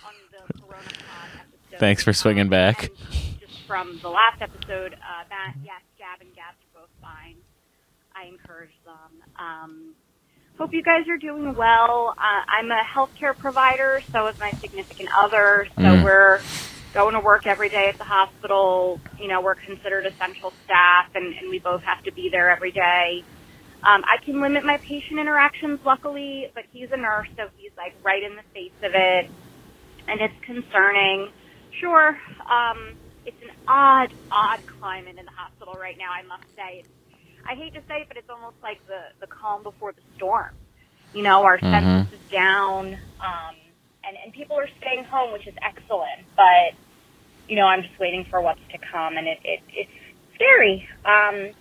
[0.09, 1.79] on the Corona Pod episode.
[1.79, 2.89] Thanks for swinging Um, back.
[3.39, 7.37] Just from the last episode, uh, that yes, Gab and Gabs are both fine.
[8.19, 9.23] I encourage them.
[9.39, 9.95] Um,
[10.59, 12.15] Hope you guys are doing well.
[12.19, 15.69] Uh, I'm a healthcare provider, so is my significant other.
[15.77, 16.03] So Mm.
[16.03, 16.43] we're
[16.95, 19.01] going to work every day at the hospital.
[19.21, 22.73] You know, we're considered essential staff, and, and we both have to be there every
[22.73, 23.23] day.
[23.85, 27.95] Um, I can limit my patient interactions, luckily, but he's a nurse, so he's like
[28.03, 29.31] right in the face of it,
[30.09, 31.31] and it's concerning.
[31.81, 32.19] Sure,
[32.51, 36.11] um, it's an odd, odd climate in the hospital right now.
[36.11, 36.98] I must say, it's
[37.49, 40.51] I hate to say it, but it's almost like the, the calm before the storm.
[41.15, 43.55] You know, our census is down, um,
[44.05, 46.27] and, and people are staying home, which is excellent.
[46.37, 46.77] But,
[47.49, 49.91] you know, I'm just waiting for what's to come, and it, it, it's
[50.35, 50.87] scary.
[51.07, 51.55] Um,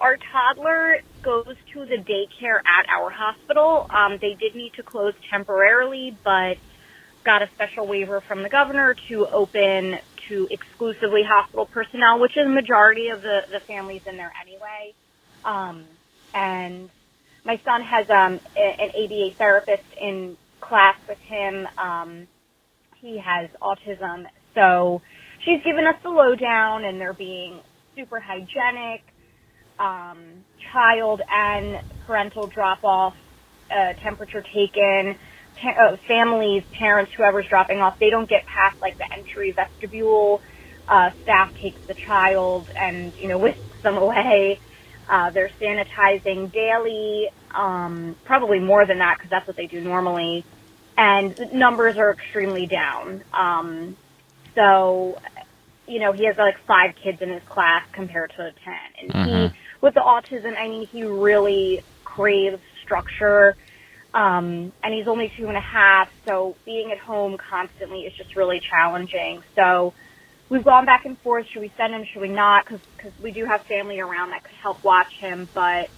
[0.00, 3.86] our toddler goes to the daycare at our hospital.
[3.90, 6.56] Um, they did need to close temporarily, but
[7.22, 12.46] got a special waiver from the governor to open to exclusively hospital personnel, which is
[12.46, 14.94] the majority of the, the families in there anyway.
[15.44, 15.86] Um,
[16.34, 16.90] and
[17.44, 21.66] my son has um, a- an ABA therapist in class with him.
[21.78, 22.28] Um,
[22.96, 24.24] he has autism,
[24.54, 25.02] so
[25.44, 27.62] she's given us the lowdown, and they're being
[27.96, 29.02] super hygienic.
[29.78, 33.14] Um, child and parental drop off,
[33.70, 35.16] uh, temperature taken.
[35.60, 40.40] Pa- uh, families, parents, whoever's dropping off, they don't get past like the entry vestibule.
[40.88, 44.60] Uh, staff takes the child and you know whisks them away.
[45.10, 50.46] Uh, they're sanitizing daily, um, probably more than that because that's what they do normally.
[50.96, 53.24] And the numbers are extremely down.
[53.32, 53.96] Um,
[54.54, 55.16] so,
[55.86, 58.52] you know, he has like five kids in his class compared to 10.
[59.02, 59.12] And
[59.50, 63.56] he, with the autism, I mean, he really craves structure.
[64.14, 68.36] Um, and he's only two and a half, so being at home constantly is just
[68.36, 69.42] really challenging.
[69.56, 69.92] So,
[70.54, 71.46] we've gone back and forth.
[71.48, 72.04] Should we send him?
[72.04, 72.64] Should we not?
[72.64, 75.48] Because we do have family around that could help watch him.
[75.52, 75.90] But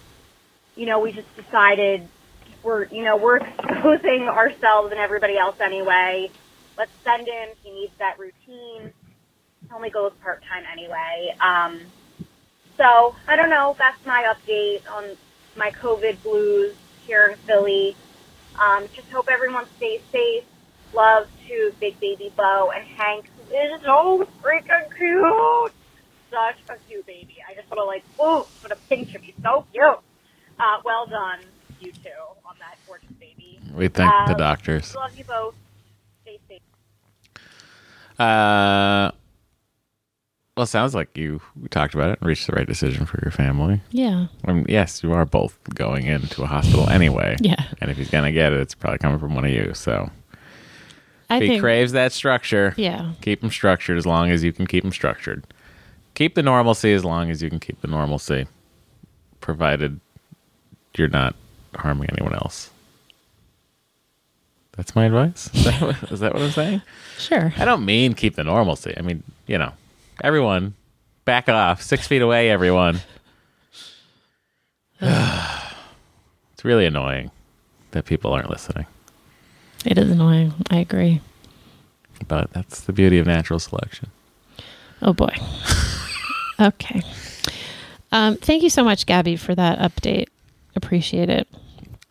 [0.75, 2.07] you know, we just decided
[2.63, 6.29] we're you know we're exposing ourselves and everybody else anyway.
[6.75, 7.49] Let's send him.
[7.63, 8.91] He needs that routine.
[9.61, 11.35] He only goes part time anyway.
[11.39, 11.79] Um,
[12.77, 13.75] so I don't know.
[13.77, 15.15] That's my update on
[15.55, 17.95] my COVID blues here in Philly.
[18.59, 20.43] Um, just hope everyone stays safe.
[20.93, 25.73] Love to Big Baby Bo and Hank is so freaking cute.
[26.29, 27.37] Such a cute baby.
[27.49, 29.21] I just want to like, ooh, put a pinch him.
[29.21, 29.83] He's so cute.
[30.59, 31.39] Uh, well done,
[31.79, 32.09] you two,
[32.45, 33.59] on that gorgeous baby.
[33.73, 34.93] We thank the Um, doctors.
[34.95, 35.55] Love you both.
[36.23, 36.61] Stay safe.
[38.19, 39.11] Uh,
[40.55, 41.39] well, it sounds like you
[41.69, 43.79] talked about it and reached the right decision for your family.
[43.91, 44.27] Yeah.
[44.45, 47.37] I mean, yes, you are both going into a hospital anyway.
[47.39, 47.63] Yeah.
[47.79, 49.73] And if he's going to get it, it's probably coming from one of you.
[49.75, 50.09] So
[51.29, 51.61] I if he think.
[51.61, 53.13] craves that structure, Yeah.
[53.21, 55.43] keep him structured as long as you can keep him structured.
[56.15, 58.47] Keep the normalcy as long as you can keep the normalcy,
[59.41, 59.99] provided
[60.95, 61.35] you're not
[61.75, 62.71] harming anyone else.
[64.75, 65.49] That's my advice.
[65.55, 66.81] Is that, what, is that what I'm saying?
[67.17, 67.51] Sure.
[67.57, 68.93] I don't mean keep the normalcy.
[68.95, 69.73] I mean, you know,
[70.23, 70.75] everyone
[71.25, 71.81] back off.
[71.81, 72.99] Six feet away, everyone.
[75.01, 77.31] it's really annoying
[77.91, 78.85] that people aren't listening.
[79.85, 80.53] It is annoying.
[80.69, 81.21] I agree.
[82.27, 84.09] But that's the beauty of natural selection.
[85.01, 85.35] Oh boy.
[86.59, 87.01] okay.
[88.11, 90.27] Um, thank you so much, Gabby, for that update.
[90.75, 91.47] Appreciate it.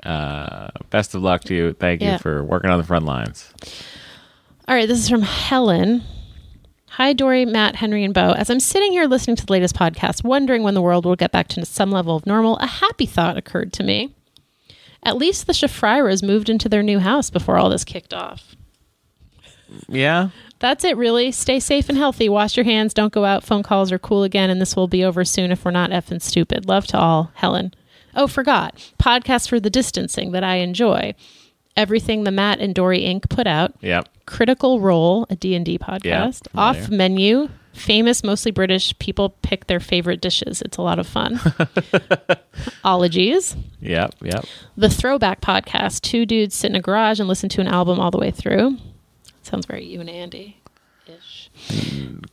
[0.05, 1.73] Uh, best of luck to you.
[1.73, 2.13] Thank Yeah.
[2.15, 3.53] you for working on the front lines.
[4.69, 6.03] All right, this is from Helen.
[6.91, 8.33] Hi, Dory, Matt, Henry, and Bo.
[8.33, 11.31] As I'm sitting here listening to the latest podcast, wondering when the world will get
[11.33, 14.15] back to some level of normal, a happy thought occurred to me.
[15.07, 18.57] At least the Shafriras moved into their new house before all this kicked off.
[19.89, 20.31] Yeah.
[20.59, 21.31] That's it, really.
[21.33, 22.29] Stay safe and healthy.
[22.29, 22.93] Wash your hands.
[22.93, 23.45] Don't go out.
[23.45, 26.21] Phone calls are cool again, and this will be over soon if we're not effing
[26.21, 26.67] stupid.
[26.67, 27.73] Love to all, Helen.
[28.15, 28.75] Oh, forgot.
[28.99, 31.15] Podcast for the distancing that I enjoy.
[31.77, 33.29] everything the Matt and Dory Inc.
[33.29, 33.75] put out.
[33.83, 34.09] Yep.
[34.27, 36.49] Critical Role, a D&D podcast.
[36.51, 36.81] familiar.
[36.83, 40.63] Off Menu, famous, mostly British people pick their favorite dishes.
[40.63, 41.39] It's a lot of fun.
[42.85, 43.57] Ologies.
[43.81, 44.15] Yep.
[44.23, 44.45] Yep.
[44.77, 46.03] The Throwback Podcast.
[46.03, 48.77] Two dudes sit in a garage and listen to an album all the way through.
[49.43, 50.61] Sounds very you and Andy
[51.07, 51.51] ish.
[51.69, 52.25] Mm,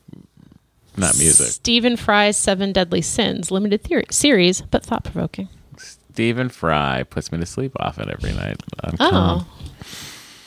[0.98, 1.48] not music.
[1.48, 5.50] Stephen Fry's Seven Deadly Sins, limited theory series, but thought provoking.
[5.78, 8.62] Stephen Fry puts me to sleep often every night.
[8.84, 9.46] on Oh, Calm.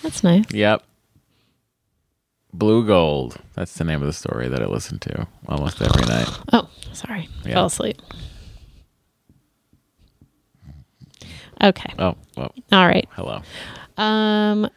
[0.02, 0.44] that's nice.
[0.52, 0.82] Yep.
[2.52, 3.36] Blue Gold.
[3.54, 6.28] That's the name of the story that I listen to almost every night.
[6.52, 7.28] Oh, sorry.
[7.44, 7.54] Yeah.
[7.54, 8.00] Fell asleep.
[11.62, 11.92] Okay.
[11.98, 13.08] Oh, well, All right.
[13.12, 13.40] hello.
[13.96, 14.68] Um,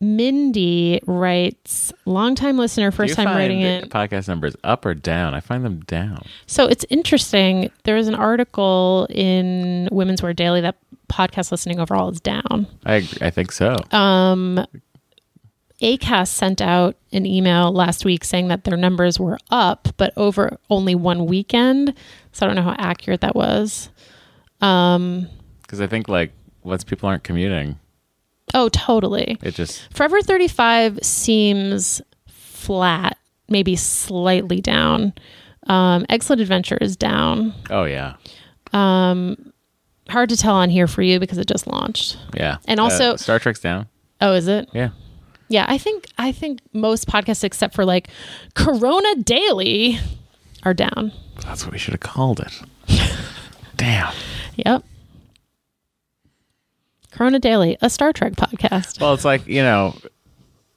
[0.00, 3.90] Mindy writes, longtime listener, first time writing it.
[3.90, 5.34] Podcast numbers up or down?
[5.34, 6.22] I find them down.
[6.46, 7.70] So it's interesting.
[7.82, 10.76] There was an article in Women's Wear Daily that
[11.08, 12.68] podcast listening overall is down.
[12.86, 13.18] I agree.
[13.20, 13.76] I think so.
[13.90, 14.64] Um,
[15.82, 20.58] ACAST sent out an email last week saying that their numbers were up, but over
[20.70, 21.94] only one weekend.
[22.32, 23.88] So I don't know how accurate that was.
[24.60, 25.28] Um,
[25.62, 26.32] Because I think like
[26.64, 27.78] once people aren't commuting,
[28.54, 29.38] oh, totally.
[29.42, 33.16] it just Forever 35 seems flat,
[33.48, 35.12] maybe slightly down.
[35.68, 37.54] Um, Excellent Adventure is down.
[37.70, 38.14] oh yeah,
[38.72, 39.52] Um,
[40.08, 42.16] Hard to tell on here for you because it just launched.
[42.34, 42.56] yeah.
[42.66, 43.86] And also- Uh, Star Trek's down.
[44.22, 44.68] Oh, is it?
[44.72, 44.88] Yeah.
[45.48, 48.08] Yeah, I think I think most podcasts except for like
[48.54, 49.98] Corona Daily
[50.62, 51.12] are down.
[51.42, 52.62] That's what we should have called it.
[53.76, 54.12] Damn.
[54.56, 54.84] Yep.
[57.10, 59.00] Corona Daily, a Star Trek podcast.
[59.00, 59.96] Well, it's like you know,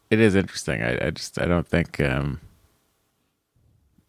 [0.10, 0.82] it is interesting.
[0.82, 2.40] I, I just I don't think um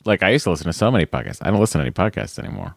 [0.05, 1.39] like I used to listen to so many podcasts.
[1.43, 2.75] I don't listen to any podcasts anymore.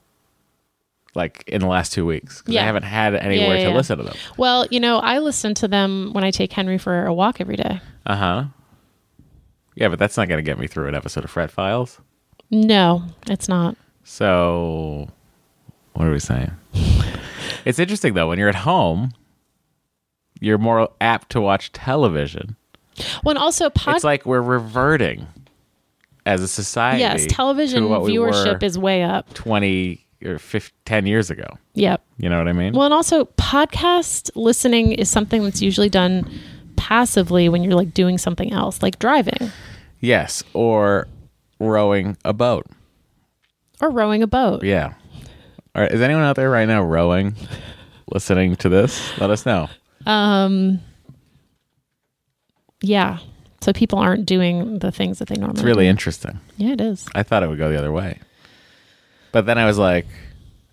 [1.15, 2.63] Like in the last two weeks, 'cause Yeah.
[2.63, 4.15] I haven't had anywhere Yeah, yeah, to listen to them.
[4.37, 7.55] Well, you know, I listen to them when I take Henry for a walk every
[7.55, 7.79] day.
[8.05, 8.43] Uh huh.
[9.75, 11.99] Yeah, but that's not going to get me through an episode of Fret Files.
[12.51, 13.75] No, it's not.
[14.03, 15.09] So,
[15.93, 16.51] what are we saying?
[17.65, 19.11] it's interesting though when you're at home,
[20.39, 22.55] you're more apt to watch television.
[23.23, 25.27] Well, also pod- it's like we're reverting
[26.25, 26.99] as a society.
[27.01, 29.33] yes, television to what we viewership were is way up.
[29.33, 31.45] 20 or 50, 10 years ago.
[31.73, 32.03] Yep.
[32.17, 32.73] You know what I mean?
[32.73, 36.29] Well, and also podcast listening is something that's usually done
[36.75, 39.51] passively when you're like doing something else, like driving
[40.01, 41.07] yes, or
[41.59, 42.65] rowing a boat.
[43.81, 44.63] or rowing a boat.
[44.63, 44.93] Yeah.
[45.73, 47.35] All right, is anyone out there right now rowing,
[48.11, 49.17] listening to this?
[49.19, 49.67] Let us know.
[50.05, 50.79] Um,
[52.81, 53.17] yeah.
[53.61, 55.59] So people aren't doing the things that they normally.
[55.59, 55.89] It's really do.
[55.89, 56.39] interesting.
[56.57, 57.07] Yeah, it is.
[57.15, 58.19] I thought it would go the other way.
[59.35, 60.05] But then I was like,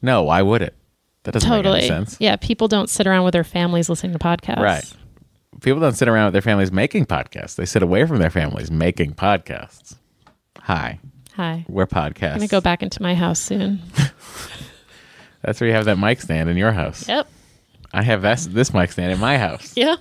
[0.03, 0.77] no, why would it?
[1.25, 1.81] That doesn't Totally.
[1.81, 2.17] make any sense.
[2.21, 4.63] Yeah, people don't sit around with their families listening to podcasts.
[4.63, 4.85] Right.
[5.63, 7.57] People don't sit around with their families making podcasts.
[7.57, 9.97] They sit away from their families making podcasts.
[10.61, 11.01] Hi,
[11.35, 11.67] Hi.
[11.69, 12.35] we're podcasts.
[12.35, 13.81] I'm gonna go back into my house soon.
[15.43, 17.09] That's where you have that mic stand in your house.
[17.09, 17.27] yep.
[17.93, 19.73] I have this, this mic stand in my house.
[19.77, 19.97] Yeah.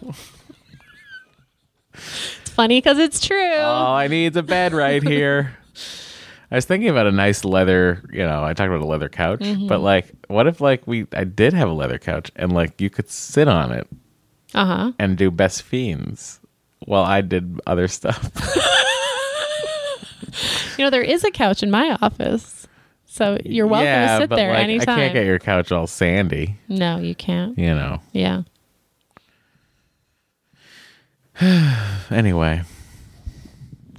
[1.96, 3.56] it's funny because it's true.
[3.56, 5.58] All I need is a bed right here.
[6.52, 9.40] I was thinking about a nice leather, you know, I talked about a leather couch,
[9.40, 9.68] Mm-hmm.
[9.68, 12.90] but like, what if like we, I did have a leather couch and like you
[12.90, 13.88] could sit on it
[14.54, 14.92] Uh huh.
[15.00, 16.40] and do best fiends
[16.86, 18.30] while I did other stuff.
[20.78, 22.66] You know, there is a couch in my office,
[23.06, 24.98] so you're welcome yeah, to sit there like, anytime.
[24.98, 27.56] I can't get your couch all sandy, no, you can't.
[27.58, 28.00] you know.
[28.14, 28.44] Yeah.
[32.12, 32.62] Anyway,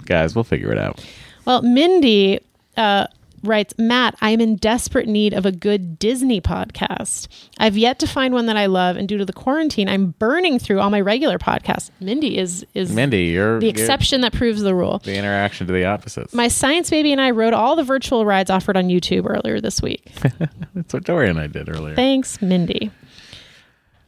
[0.05, 1.03] guys, we'll figure it out.
[1.45, 2.39] Well, Mindy
[2.77, 3.07] uh,
[3.43, 7.27] writes, Matt, I'm in desperate need of a good Disney podcast.
[7.59, 10.59] I've yet to find one that I love, and due to the quarantine, I'm burning
[10.59, 11.91] through all my regular podcasts.
[11.99, 14.99] Mindy is is Mindy, you're the you're exception that proves the rule.
[14.99, 16.33] the interaction to the opposites.
[16.33, 19.81] My science baby and I rode all the virtual rides offered on YouTube earlier this
[19.81, 20.11] week.
[20.73, 21.95] That's what Tori and I did earlier.
[21.95, 22.91] Thanks, Mindy.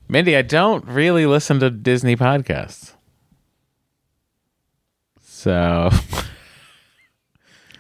[0.08, 2.94] Mindy, I don't really listen to Disney podcasts.
[5.20, 5.90] So,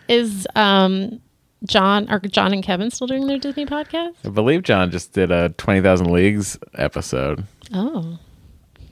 [0.08, 1.20] Is um
[1.66, 4.14] John are John and Kevin still doing their Disney podcast?
[4.26, 7.46] I believe John just did a 20,000 Leagues episode.
[7.74, 8.20] Oh.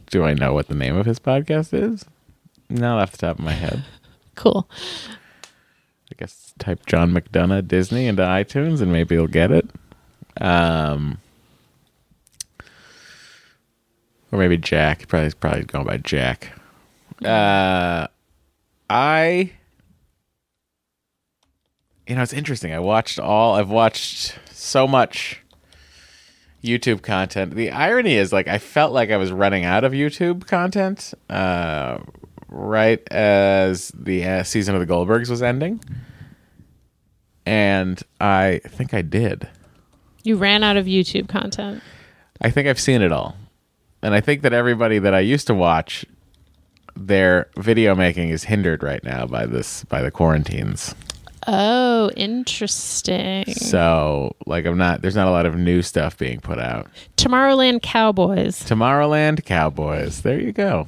[0.10, 2.06] Do I know what the name of his podcast is?
[2.70, 3.84] Not off the top of my head.
[4.36, 4.68] Cool.
[6.12, 9.70] I guess type John McDonough Disney into iTunes and maybe you'll get it.
[10.42, 11.20] Um,
[14.32, 15.08] or maybe Jack.
[15.08, 16.52] Probably probably going by Jack.
[17.24, 18.08] Uh,
[18.90, 19.52] I.
[22.08, 22.74] You know, it's interesting.
[22.74, 23.56] I watched all.
[23.56, 25.40] I've watched so much
[26.64, 27.56] YouTube content.
[27.56, 32.00] The irony is, like, I felt like I was running out of YouTube content uh,
[32.50, 35.82] right as the uh, season of the Goldbergs was ending,
[37.46, 39.48] and I think I did.
[40.24, 41.82] You ran out of YouTube content.
[42.42, 43.36] I think I've seen it all,
[44.02, 46.06] and I think that everybody that I used to watch,
[46.96, 50.96] their video making is hindered right now by this by the quarantines.
[51.48, 53.46] Oh, interesting.
[53.54, 55.02] So, like, I'm not.
[55.02, 56.88] There's not a lot of new stuff being put out.
[57.18, 58.60] Tomorrowland Cowboys.
[58.64, 60.22] Tomorrowland Cowboys.
[60.22, 60.88] There you go.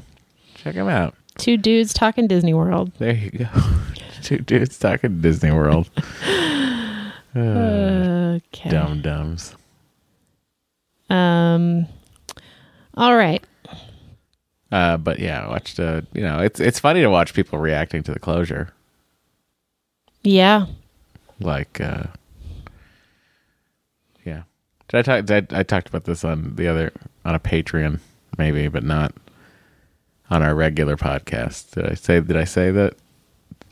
[0.56, 1.16] Check them out.
[1.38, 2.92] Two dudes talking Disney World.
[2.98, 3.48] There you go.
[4.24, 5.90] Two dudes talking Disney World.
[7.38, 8.70] Okay.
[8.70, 9.56] Dum dums.
[11.10, 11.86] Um.
[12.96, 13.44] All right.
[14.72, 15.78] Uh, but yeah, I watched.
[15.80, 18.74] Uh, you know, it's it's funny to watch people reacting to the closure.
[20.26, 20.66] Yeah.
[21.40, 22.06] Like, uh,
[24.26, 24.44] yeah.
[24.88, 25.26] Did I talk?
[25.26, 26.92] Did I, I talked about this on the other
[27.24, 28.00] on a Patreon,
[28.38, 29.14] maybe, but not
[30.30, 31.72] on our regular podcast.
[31.72, 32.20] Did I say?
[32.22, 32.96] Did I say that?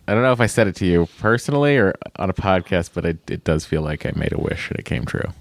[0.08, 3.06] I don't know if I said it to you personally or on a podcast, but
[3.06, 5.32] it, it does feel like I made a wish and it came true.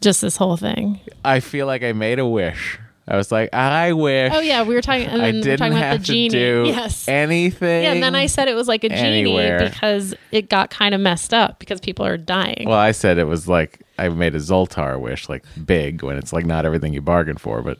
[0.00, 1.00] Just this whole thing.
[1.24, 2.78] I feel like I made a wish.
[3.08, 4.32] I was like, I wish.
[4.34, 5.06] Oh yeah, we were talking.
[5.06, 6.28] And I then we were didn't talking about have the genie.
[6.28, 7.08] to do yes.
[7.08, 7.82] anything.
[7.82, 9.70] Yeah, and then I said it was like a genie anywhere.
[9.70, 12.66] because it got kind of messed up because people are dying.
[12.68, 16.32] Well, I said it was like I made a Zoltar wish, like big, when it's
[16.32, 17.78] like not everything you bargained for, but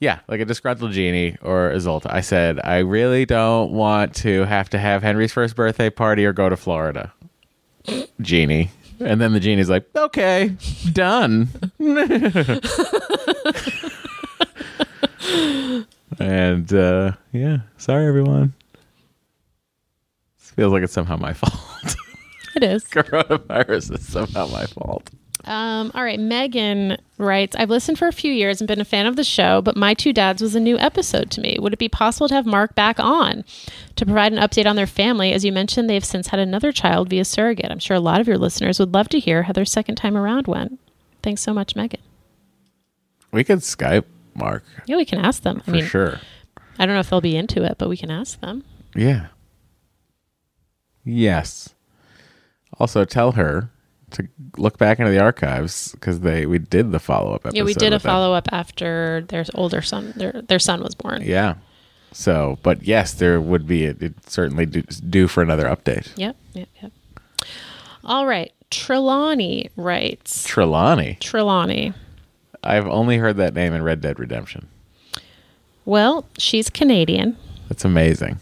[0.00, 2.12] yeah, like a disgruntled genie or a Zoltar.
[2.12, 6.32] I said I really don't want to have to have Henry's first birthday party or
[6.32, 7.12] go to Florida.
[8.20, 8.70] Genie.
[8.98, 10.56] And then the genie's like, okay,
[10.92, 11.48] done.
[16.18, 18.54] and uh, yeah, sorry everyone.
[20.38, 21.96] This feels like it's somehow my fault.
[22.54, 22.84] it is.
[22.84, 25.10] Coronavirus is somehow my fault.
[25.44, 29.06] Um, all right, Megan writes, I've listened for a few years and been a fan
[29.06, 31.56] of the show, but My Two Dads was a new episode to me.
[31.60, 33.44] Would it be possible to have Mark back on
[33.94, 35.32] to provide an update on their family?
[35.32, 37.70] As you mentioned, they've since had another child via surrogate.
[37.70, 40.16] I'm sure a lot of your listeners would love to hear how their second time
[40.16, 40.80] around went.
[41.22, 42.00] Thanks so much, Megan.
[43.30, 44.04] We could Skype
[44.36, 45.58] Mark Yeah, we can ask them.
[45.62, 46.20] I for mean, sure.
[46.78, 48.64] I don't know if they'll be into it, but we can ask them.
[48.94, 49.28] Yeah.
[51.04, 51.74] Yes.
[52.78, 53.70] Also, tell her
[54.10, 57.56] to look back into the archives because they we did the follow up episode.
[57.56, 61.22] Yeah, we did a follow up after their older son, their their son was born.
[61.22, 61.54] Yeah.
[62.12, 66.12] So, but yes, there would be it, it certainly do, due for another update.
[66.16, 66.92] Yep, yep, yep.
[68.04, 70.44] All right, Trelawney writes.
[70.44, 71.18] Trelawney.
[71.20, 71.92] Trelawney.
[72.66, 74.68] I've only heard that name in Red Dead Redemption.
[75.84, 77.36] Well, she's Canadian.
[77.68, 78.38] That's amazing.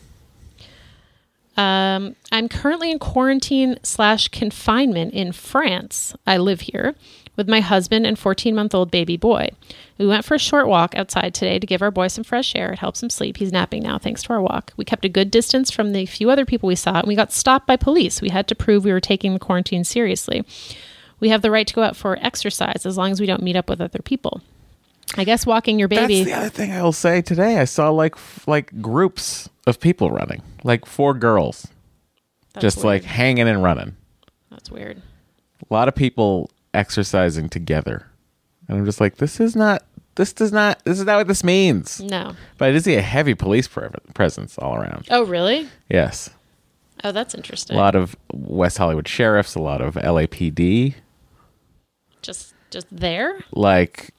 [1.57, 6.15] Um, I'm currently in quarantine slash confinement in France.
[6.27, 6.95] I live here
[7.37, 9.51] with my husband and 14 month old baby boy.
[9.99, 12.73] We went for a short walk outside today to give our boy some fresh air.
[12.73, 13.37] It helps him sleep.
[13.37, 14.73] He's napping now thanks to our walk.
[14.77, 17.33] We kept a good distance from the few other people we saw and we got
[17.33, 18.21] stopped by police.
[18.21, 20.45] We had to prove we were taking the quarantine seriously.
[21.25, 23.57] We have the right to go out for exercise as long as we don't meet
[23.57, 24.43] up with other people.
[25.17, 26.23] I guess walking your baby.
[26.23, 27.57] That's the other thing I will say today.
[27.59, 28.15] I saw like
[28.47, 31.67] like groups of people running, like four girls,
[32.53, 32.85] That's just weird.
[32.87, 33.97] like hanging and running.
[34.51, 34.99] That's weird.
[35.71, 38.07] a lot of people exercising together
[38.69, 39.85] and i'm just like this is not
[40.17, 42.35] this does not this is not what this means No.
[42.59, 45.69] but i did see a heavy police pre- presence all around Oh, really?
[45.89, 46.31] yes
[47.05, 47.77] Oh, that's interesting.
[47.77, 50.95] a lot of west hollywood sheriffs a lot of lapd
[52.25, 53.39] Just just there?
[53.53, 54.11] like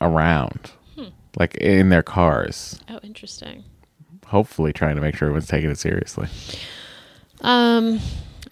[0.00, 0.70] around
[1.36, 3.64] like in their cars Oh, interesting.
[4.26, 6.28] hopefully trying to make sure everyone's taking it seriously
[7.40, 8.00] Um,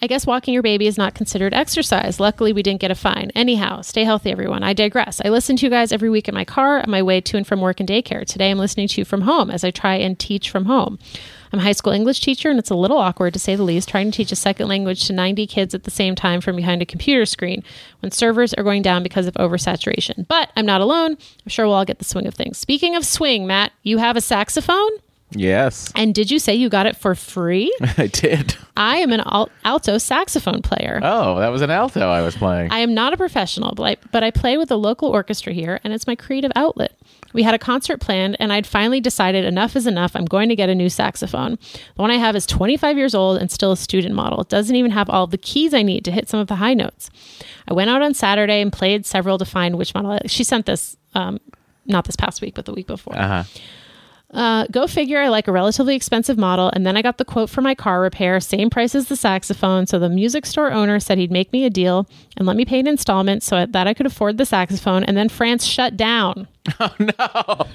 [0.01, 2.19] I guess walking your baby is not considered exercise.
[2.19, 3.31] Luckily, we didn't get a fine.
[3.35, 4.61] Anyhow, stay healthy, everyone.
[4.61, 5.21] I digress.
[5.23, 7.47] I listen to you guys every week in my car on my way to and
[7.47, 8.25] from work and daycare.
[8.25, 10.99] Today, I'm listening to you from home as I try and teach from home.
[11.53, 13.87] I'm a high school English teacher, and it's a little awkward to say the least,
[13.87, 16.81] trying to teach a second language to 90 kids at the same time from behind
[16.81, 17.63] a computer screen
[17.99, 20.27] when servers are going down because of oversaturation.
[20.27, 21.11] But I'm not alone.
[21.11, 22.57] I'm sure we'll all get the swing of things.
[22.57, 24.89] Speaking of swing, Matt, you have a saxophone?
[25.35, 27.75] Yes And did you say you got it for free?
[27.97, 30.99] i did I am an al- alto saxophone player.
[31.03, 33.97] oh that was an alto i was playing I am not a professional, but I,
[34.11, 36.93] but I play with a local orchestra here, and it's my creative outlet.
[37.33, 40.15] We had a concert planned, and I'd finally decided enough is enough.
[40.15, 41.57] I'm going to get a new saxophone.
[41.95, 44.41] The one I have is 25 years old and still a student model.
[44.41, 46.73] It doesn't even have all the keys I need to hit some of the high
[46.73, 47.09] notes.
[47.67, 50.19] I went out on Saturday and played several to find which model.
[50.27, 51.39] She sent this, um,
[51.85, 53.15] not this past week, but the week before.
[53.15, 53.43] uh-huh
[54.33, 55.21] Uh, go figure.
[55.21, 58.01] I like a relatively expensive model, and then I got the quote for my car
[58.01, 59.85] repair, same price as the saxophone.
[59.85, 62.79] So the music store owner said he'd make me a deal and let me pay
[62.79, 65.03] an installment so that I could afford the saxophone.
[65.03, 66.47] And then France shut down.
[66.79, 67.67] Oh no!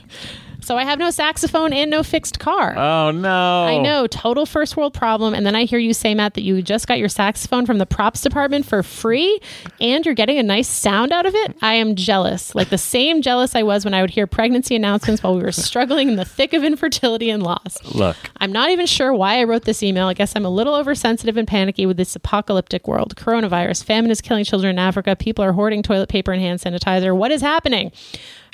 [0.61, 2.77] So I have no saxophone and no fixed car.
[2.77, 3.65] Oh no!
[3.65, 5.33] I know, total first world problem.
[5.35, 7.87] And then I hear you say, Matt, that you just got your saxophone from the
[7.87, 9.41] props department for free
[9.81, 11.57] and you're getting a nice sound out of it.
[11.63, 12.55] I am jealous.
[12.55, 15.53] Like the same jealous I was when I would hear pregnancy announcements while we were
[15.53, 17.83] struggling in the thick of infertility and loss.
[17.95, 20.09] Look, I'm not even sure why I wrote this email.
[20.09, 23.17] I guess I'm a little oversensitive and panicky with this apocalyptic world.
[23.17, 25.15] Coronavirus, famine is killing children in Africa.
[25.17, 27.17] People are hoarding toilet paper and hand sanitizer.
[27.17, 27.93] What is happening?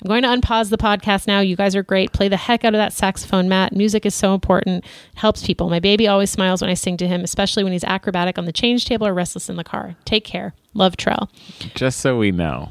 [0.02, 1.40] I'm going to unpause the podcast now.
[1.40, 2.12] You guys are great.
[2.12, 3.74] Play the heck out of that saxophone, Matt.
[3.74, 4.84] Music is so important.
[4.84, 5.70] It helps people.
[5.70, 8.52] My baby always smiles when I sing to him, especially when he's acrobatic on the
[8.52, 9.96] change table or restless in the car.
[10.04, 10.54] Take care.
[10.74, 11.28] Love Trell.
[11.74, 12.70] just so we know.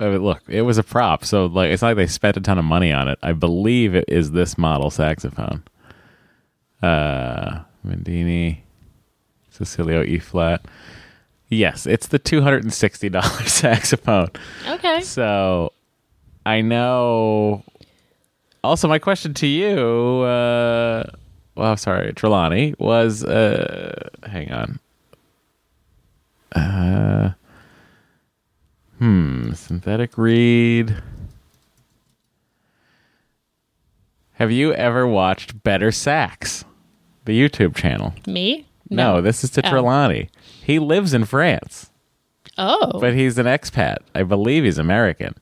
[0.00, 2.40] I mean, look, it was a prop, so like it's not like they spent a
[2.40, 3.16] ton of money on it.
[3.22, 5.62] I believe it is this model saxophone.
[6.82, 8.58] Uh, Mendini,
[9.52, 10.66] Cecilio E flat.
[11.48, 14.30] Yes, it's the two hundred and sixty dollars saxophone.
[14.66, 15.00] Okay.
[15.02, 15.72] So
[16.46, 17.62] I know.
[18.62, 21.04] Also, my question to you, uh,
[21.54, 24.80] well, sorry, Trelawney, was uh, hang on.
[26.54, 27.32] Uh,
[28.98, 30.96] hmm, synthetic read.
[34.34, 36.64] Have you ever watched Better Sax,
[37.24, 38.14] the YouTube channel?
[38.26, 38.66] Me?
[38.90, 39.70] No, this is to Oh.
[39.70, 40.28] Trelawney.
[40.64, 41.90] He lives in France,
[42.58, 42.98] Oh.
[43.00, 43.98] but he's an expat.
[44.14, 45.34] I believe he's American.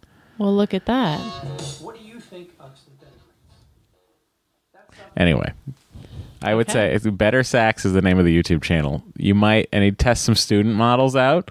[0.43, 1.20] Well, look at that.
[5.16, 5.53] Anyway,
[6.43, 9.03] I would say it's Better Sax is the name of the YouTube channel.
[9.16, 11.51] You might and he tests some student models out,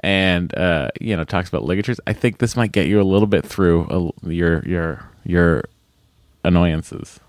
[0.00, 2.00] and uh, you know talks about ligatures.
[2.06, 5.64] I think this might get you a little bit through a, your your your
[6.44, 7.20] annoyances.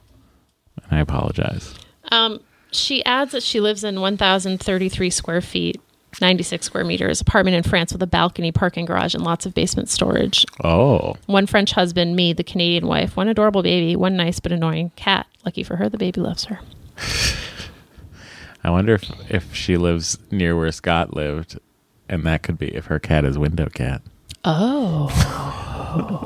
[0.83, 1.73] And I apologize.
[2.11, 2.39] Um,
[2.71, 5.81] she adds that she lives in 1,033 square feet,
[6.21, 9.89] 96 square meters, apartment in France with a balcony, parking garage, and lots of basement
[9.89, 10.45] storage.
[10.63, 14.91] Oh, One French husband, me, the Canadian wife, one adorable baby, one nice but annoying
[14.95, 15.27] cat.
[15.43, 16.59] Lucky for her, the baby loves her.
[18.63, 21.59] I wonder if if she lives near where Scott lived,
[22.09, 24.01] and that could be if her cat is Window Cat.
[24.43, 25.09] Oh.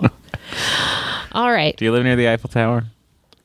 [1.33, 1.75] All right.
[1.77, 2.85] Do you live near the Eiffel Tower?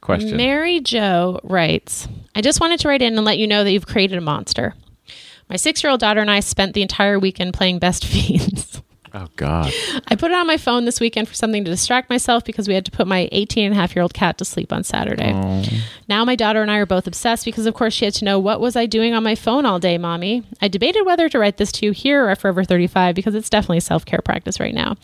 [0.01, 0.37] Question.
[0.37, 3.87] Mary Jo writes, I just wanted to write in and let you know that you've
[3.87, 4.75] created a monster.
[5.49, 8.81] My six year old daughter and I spent the entire weekend playing Best Fiends.
[9.13, 9.73] oh God.
[10.09, 12.75] I put it on my phone this weekend for something to distract myself because we
[12.75, 15.33] had to put my 18 and a half year old cat to sleep on Saturday.
[16.09, 18.39] Now my daughter and I are both obsessed because of course she had to know
[18.41, 20.43] what was I doing on my phone all day, mommy.
[20.61, 23.51] I debated whether to write this to you here or at Forever 35 because it's
[23.51, 24.97] definitely self-care practice right now.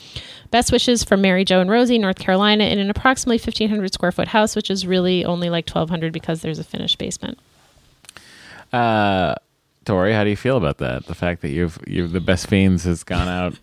[0.51, 4.27] Best wishes from Mary Jo and Rosie, North Carolina, in an approximately 1500 square foot
[4.29, 7.39] house, which is really only like 1200 because there's a finished basement.
[8.73, 9.37] Uh,
[9.85, 11.07] Tori, how do you feel about that?
[11.07, 13.55] The fact that you've you've the best fiends has gone out.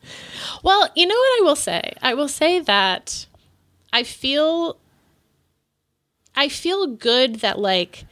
[0.64, 1.94] Well, you know what I will say?
[2.02, 3.26] I will say that
[3.94, 4.78] I feel
[6.36, 8.06] I feel good that like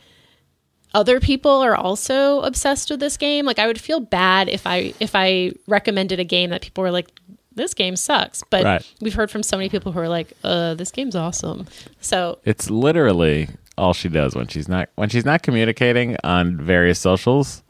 [0.94, 3.46] other people are also obsessed with this game.
[3.46, 6.92] Like I would feel bad if I if I recommended a game that people were
[6.92, 7.10] like
[7.54, 8.44] this game sucks.
[8.50, 8.94] But Right.
[9.02, 11.66] we've heard from so many people who are like, uh, this game's awesome.
[12.02, 13.48] So It's literally
[13.78, 17.64] all she does when she's not when she's not communicating on various socials.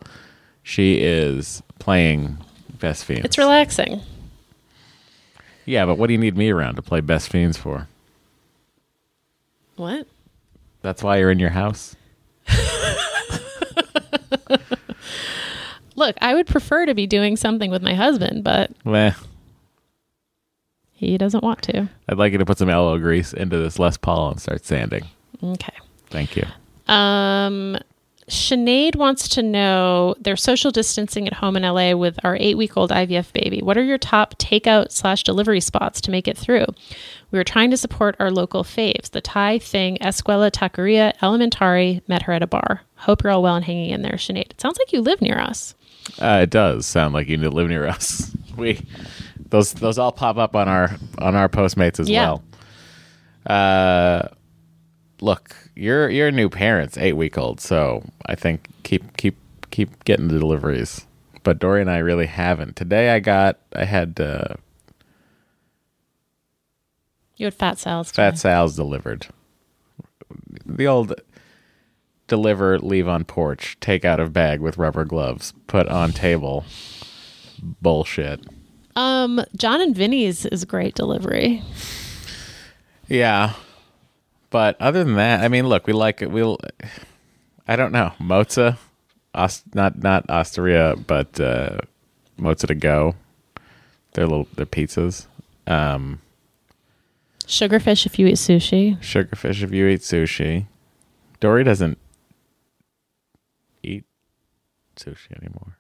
[0.67, 2.39] She is playing
[2.79, 3.23] best fiends.
[3.23, 4.01] it's relaxing.
[5.65, 7.87] Yeah, but what do you need me around to play best fiends for?
[9.75, 10.07] What?
[10.81, 11.95] That's why you're in your house.
[15.95, 19.13] Look, I would prefer to be doing something with my husband, but Meh.
[20.93, 21.87] he doesn't want to.
[22.09, 25.05] I'd like you to put some aloe grease into this Les Paul and start sanding.
[25.43, 25.73] Okay.
[26.07, 26.45] Thank you.
[26.91, 27.77] Um,
[28.27, 32.75] Sinead wants to know their social distancing at home in LA with our eight week
[32.75, 33.59] old IVF baby.
[33.61, 36.65] What are your top takeout slash delivery spots to make it through?
[37.29, 42.23] We were trying to support our local faves, the Thai thing, Escuela Taqueria, Elementari, met
[42.23, 42.81] her at a bar.
[42.95, 44.49] Hope you're all well and hanging in there, Sinead.
[44.51, 45.75] It sounds like you live near us.
[46.19, 48.35] Uh, it does sound like you need to live near us.
[48.55, 48.85] We
[49.49, 52.37] those those all pop up on our on our Postmates as Yeah.
[52.37, 52.43] well.
[53.45, 54.27] Uh,
[55.19, 59.37] look, you're you're new parents, eight week old, so I think keep keep
[59.71, 61.05] keep getting the deliveries.
[61.43, 62.75] But Doree and I really haven't.
[62.75, 64.55] Today I got I had uh,
[67.37, 68.11] You had fat salads.
[68.11, 68.39] Fat today.
[68.39, 69.27] Sal's delivered.
[70.65, 71.13] The old
[72.27, 76.65] deliver, leave on porch, take out of bag with rubber gloves, put on table.
[77.61, 78.41] Bullshit.
[78.95, 81.61] Um, Jon and Vinny's is great delivery.
[83.07, 83.53] Yeah.
[84.49, 86.31] But other than that, I mean, look, we like it.
[86.31, 86.57] We'll.
[87.67, 88.77] I don't know mozza,
[89.33, 91.79] Ost, not not Osteria, but uh,
[92.39, 93.15] mozza to go.
[94.13, 94.47] They're little.
[94.55, 95.25] They're pizzas.
[95.67, 96.21] Um,
[97.45, 98.97] Sugarfish if you eat sushi.
[98.99, 100.65] sugarfish if you eat sushi.
[101.39, 101.97] Doree doesn't
[103.83, 104.03] eat
[104.95, 105.77] sushi anymore.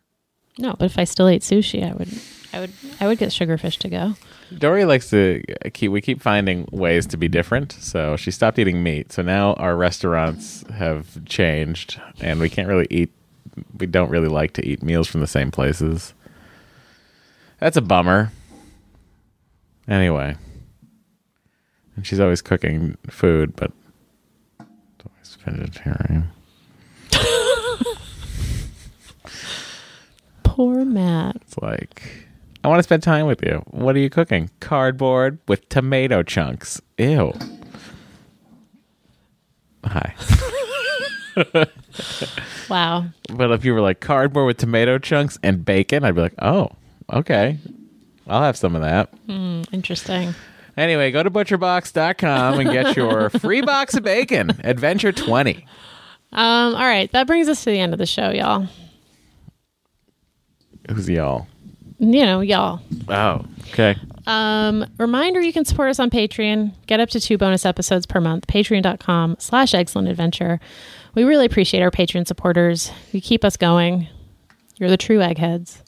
[0.57, 2.09] No, but if I still ate sushi, I would,
[2.53, 4.15] I would, I would get sugarfish to go.
[4.57, 5.43] Doree likes to
[5.73, 5.91] keep.
[5.91, 7.71] We keep finding ways to be different.
[7.73, 9.11] So she stopped eating meat.
[9.11, 13.11] So now our restaurants have changed, and we can't really eat.
[13.77, 16.13] We don't really like to eat meals from the same places.
[17.59, 18.31] That's a bummer.
[19.87, 20.35] Anyway,
[21.95, 23.71] and she's always cooking food, but
[24.59, 26.29] it's always vegetarian.
[30.43, 31.37] Poor Matt.
[31.37, 32.24] It's like,
[32.65, 33.61] I want to spend time with you.
[33.69, 34.49] What are you cooking?
[34.59, 36.81] Cardboard with tomato chunks.
[36.97, 37.31] Ew.
[39.83, 40.15] Hi.
[42.69, 43.05] Wow.
[43.31, 46.71] But if you were like cardboard with tomato chunks and bacon, I'd be like, oh,
[47.13, 47.59] okay.
[48.25, 49.13] I'll have some of that.
[49.71, 50.33] Interesting.
[50.75, 55.65] Anyway, go to butcherbox.com and get your free box of bacon, Adventure 20.
[56.31, 58.67] Um, all right, that brings us to the end of the show, y'all.
[60.89, 61.47] Who's y'all?
[61.99, 62.81] You know, y'all.
[63.07, 63.95] Oh, okay.
[64.27, 66.73] Um, reminder you can support us on Patreon.
[66.87, 68.47] Get up to two bonus episodes per month.
[68.47, 70.59] Patreon.com slash excellent adventure.
[71.13, 72.91] We really appreciate our Patreon supporters.
[73.11, 74.07] You keep us going.
[74.77, 75.81] You're the true eggheads.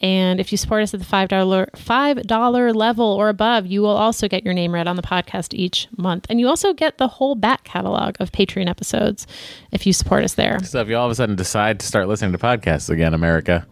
[0.00, 1.28] And if you support us at the $5,
[1.70, 5.88] $5 level or above, you will also get your name read on the podcast each
[5.96, 6.26] month.
[6.30, 9.26] And you also get the whole back catalog of Patreon episodes
[9.72, 10.60] if you support us there.
[10.60, 13.66] So if you all of a sudden decide to start listening to podcasts again, America,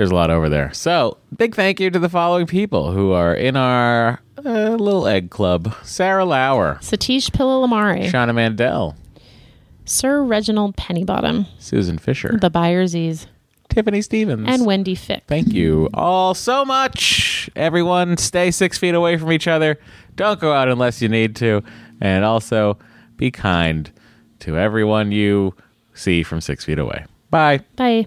[0.00, 0.72] there's a lot over there.
[0.72, 5.28] So big thank you to the following people who are in our uh, little egg
[5.28, 8.96] club: Sarah Lauer, Satish Pillalamari, Shauna Mandel,
[9.84, 13.26] Sir Reginald Pennybottom, Susan Fisher, The Byersies,
[13.68, 15.24] Tiffany Stevens, and Wendy Fick.
[15.26, 17.50] Thank you all so much.
[17.54, 19.78] Everyone, stay six feet away from each other.
[20.16, 21.62] Don't go out unless you need to.
[22.00, 22.78] And also
[23.18, 23.92] be kind
[24.38, 25.54] to everyone you
[25.92, 27.04] see from six feet away.
[27.28, 27.60] Bye.
[27.76, 28.06] Bye.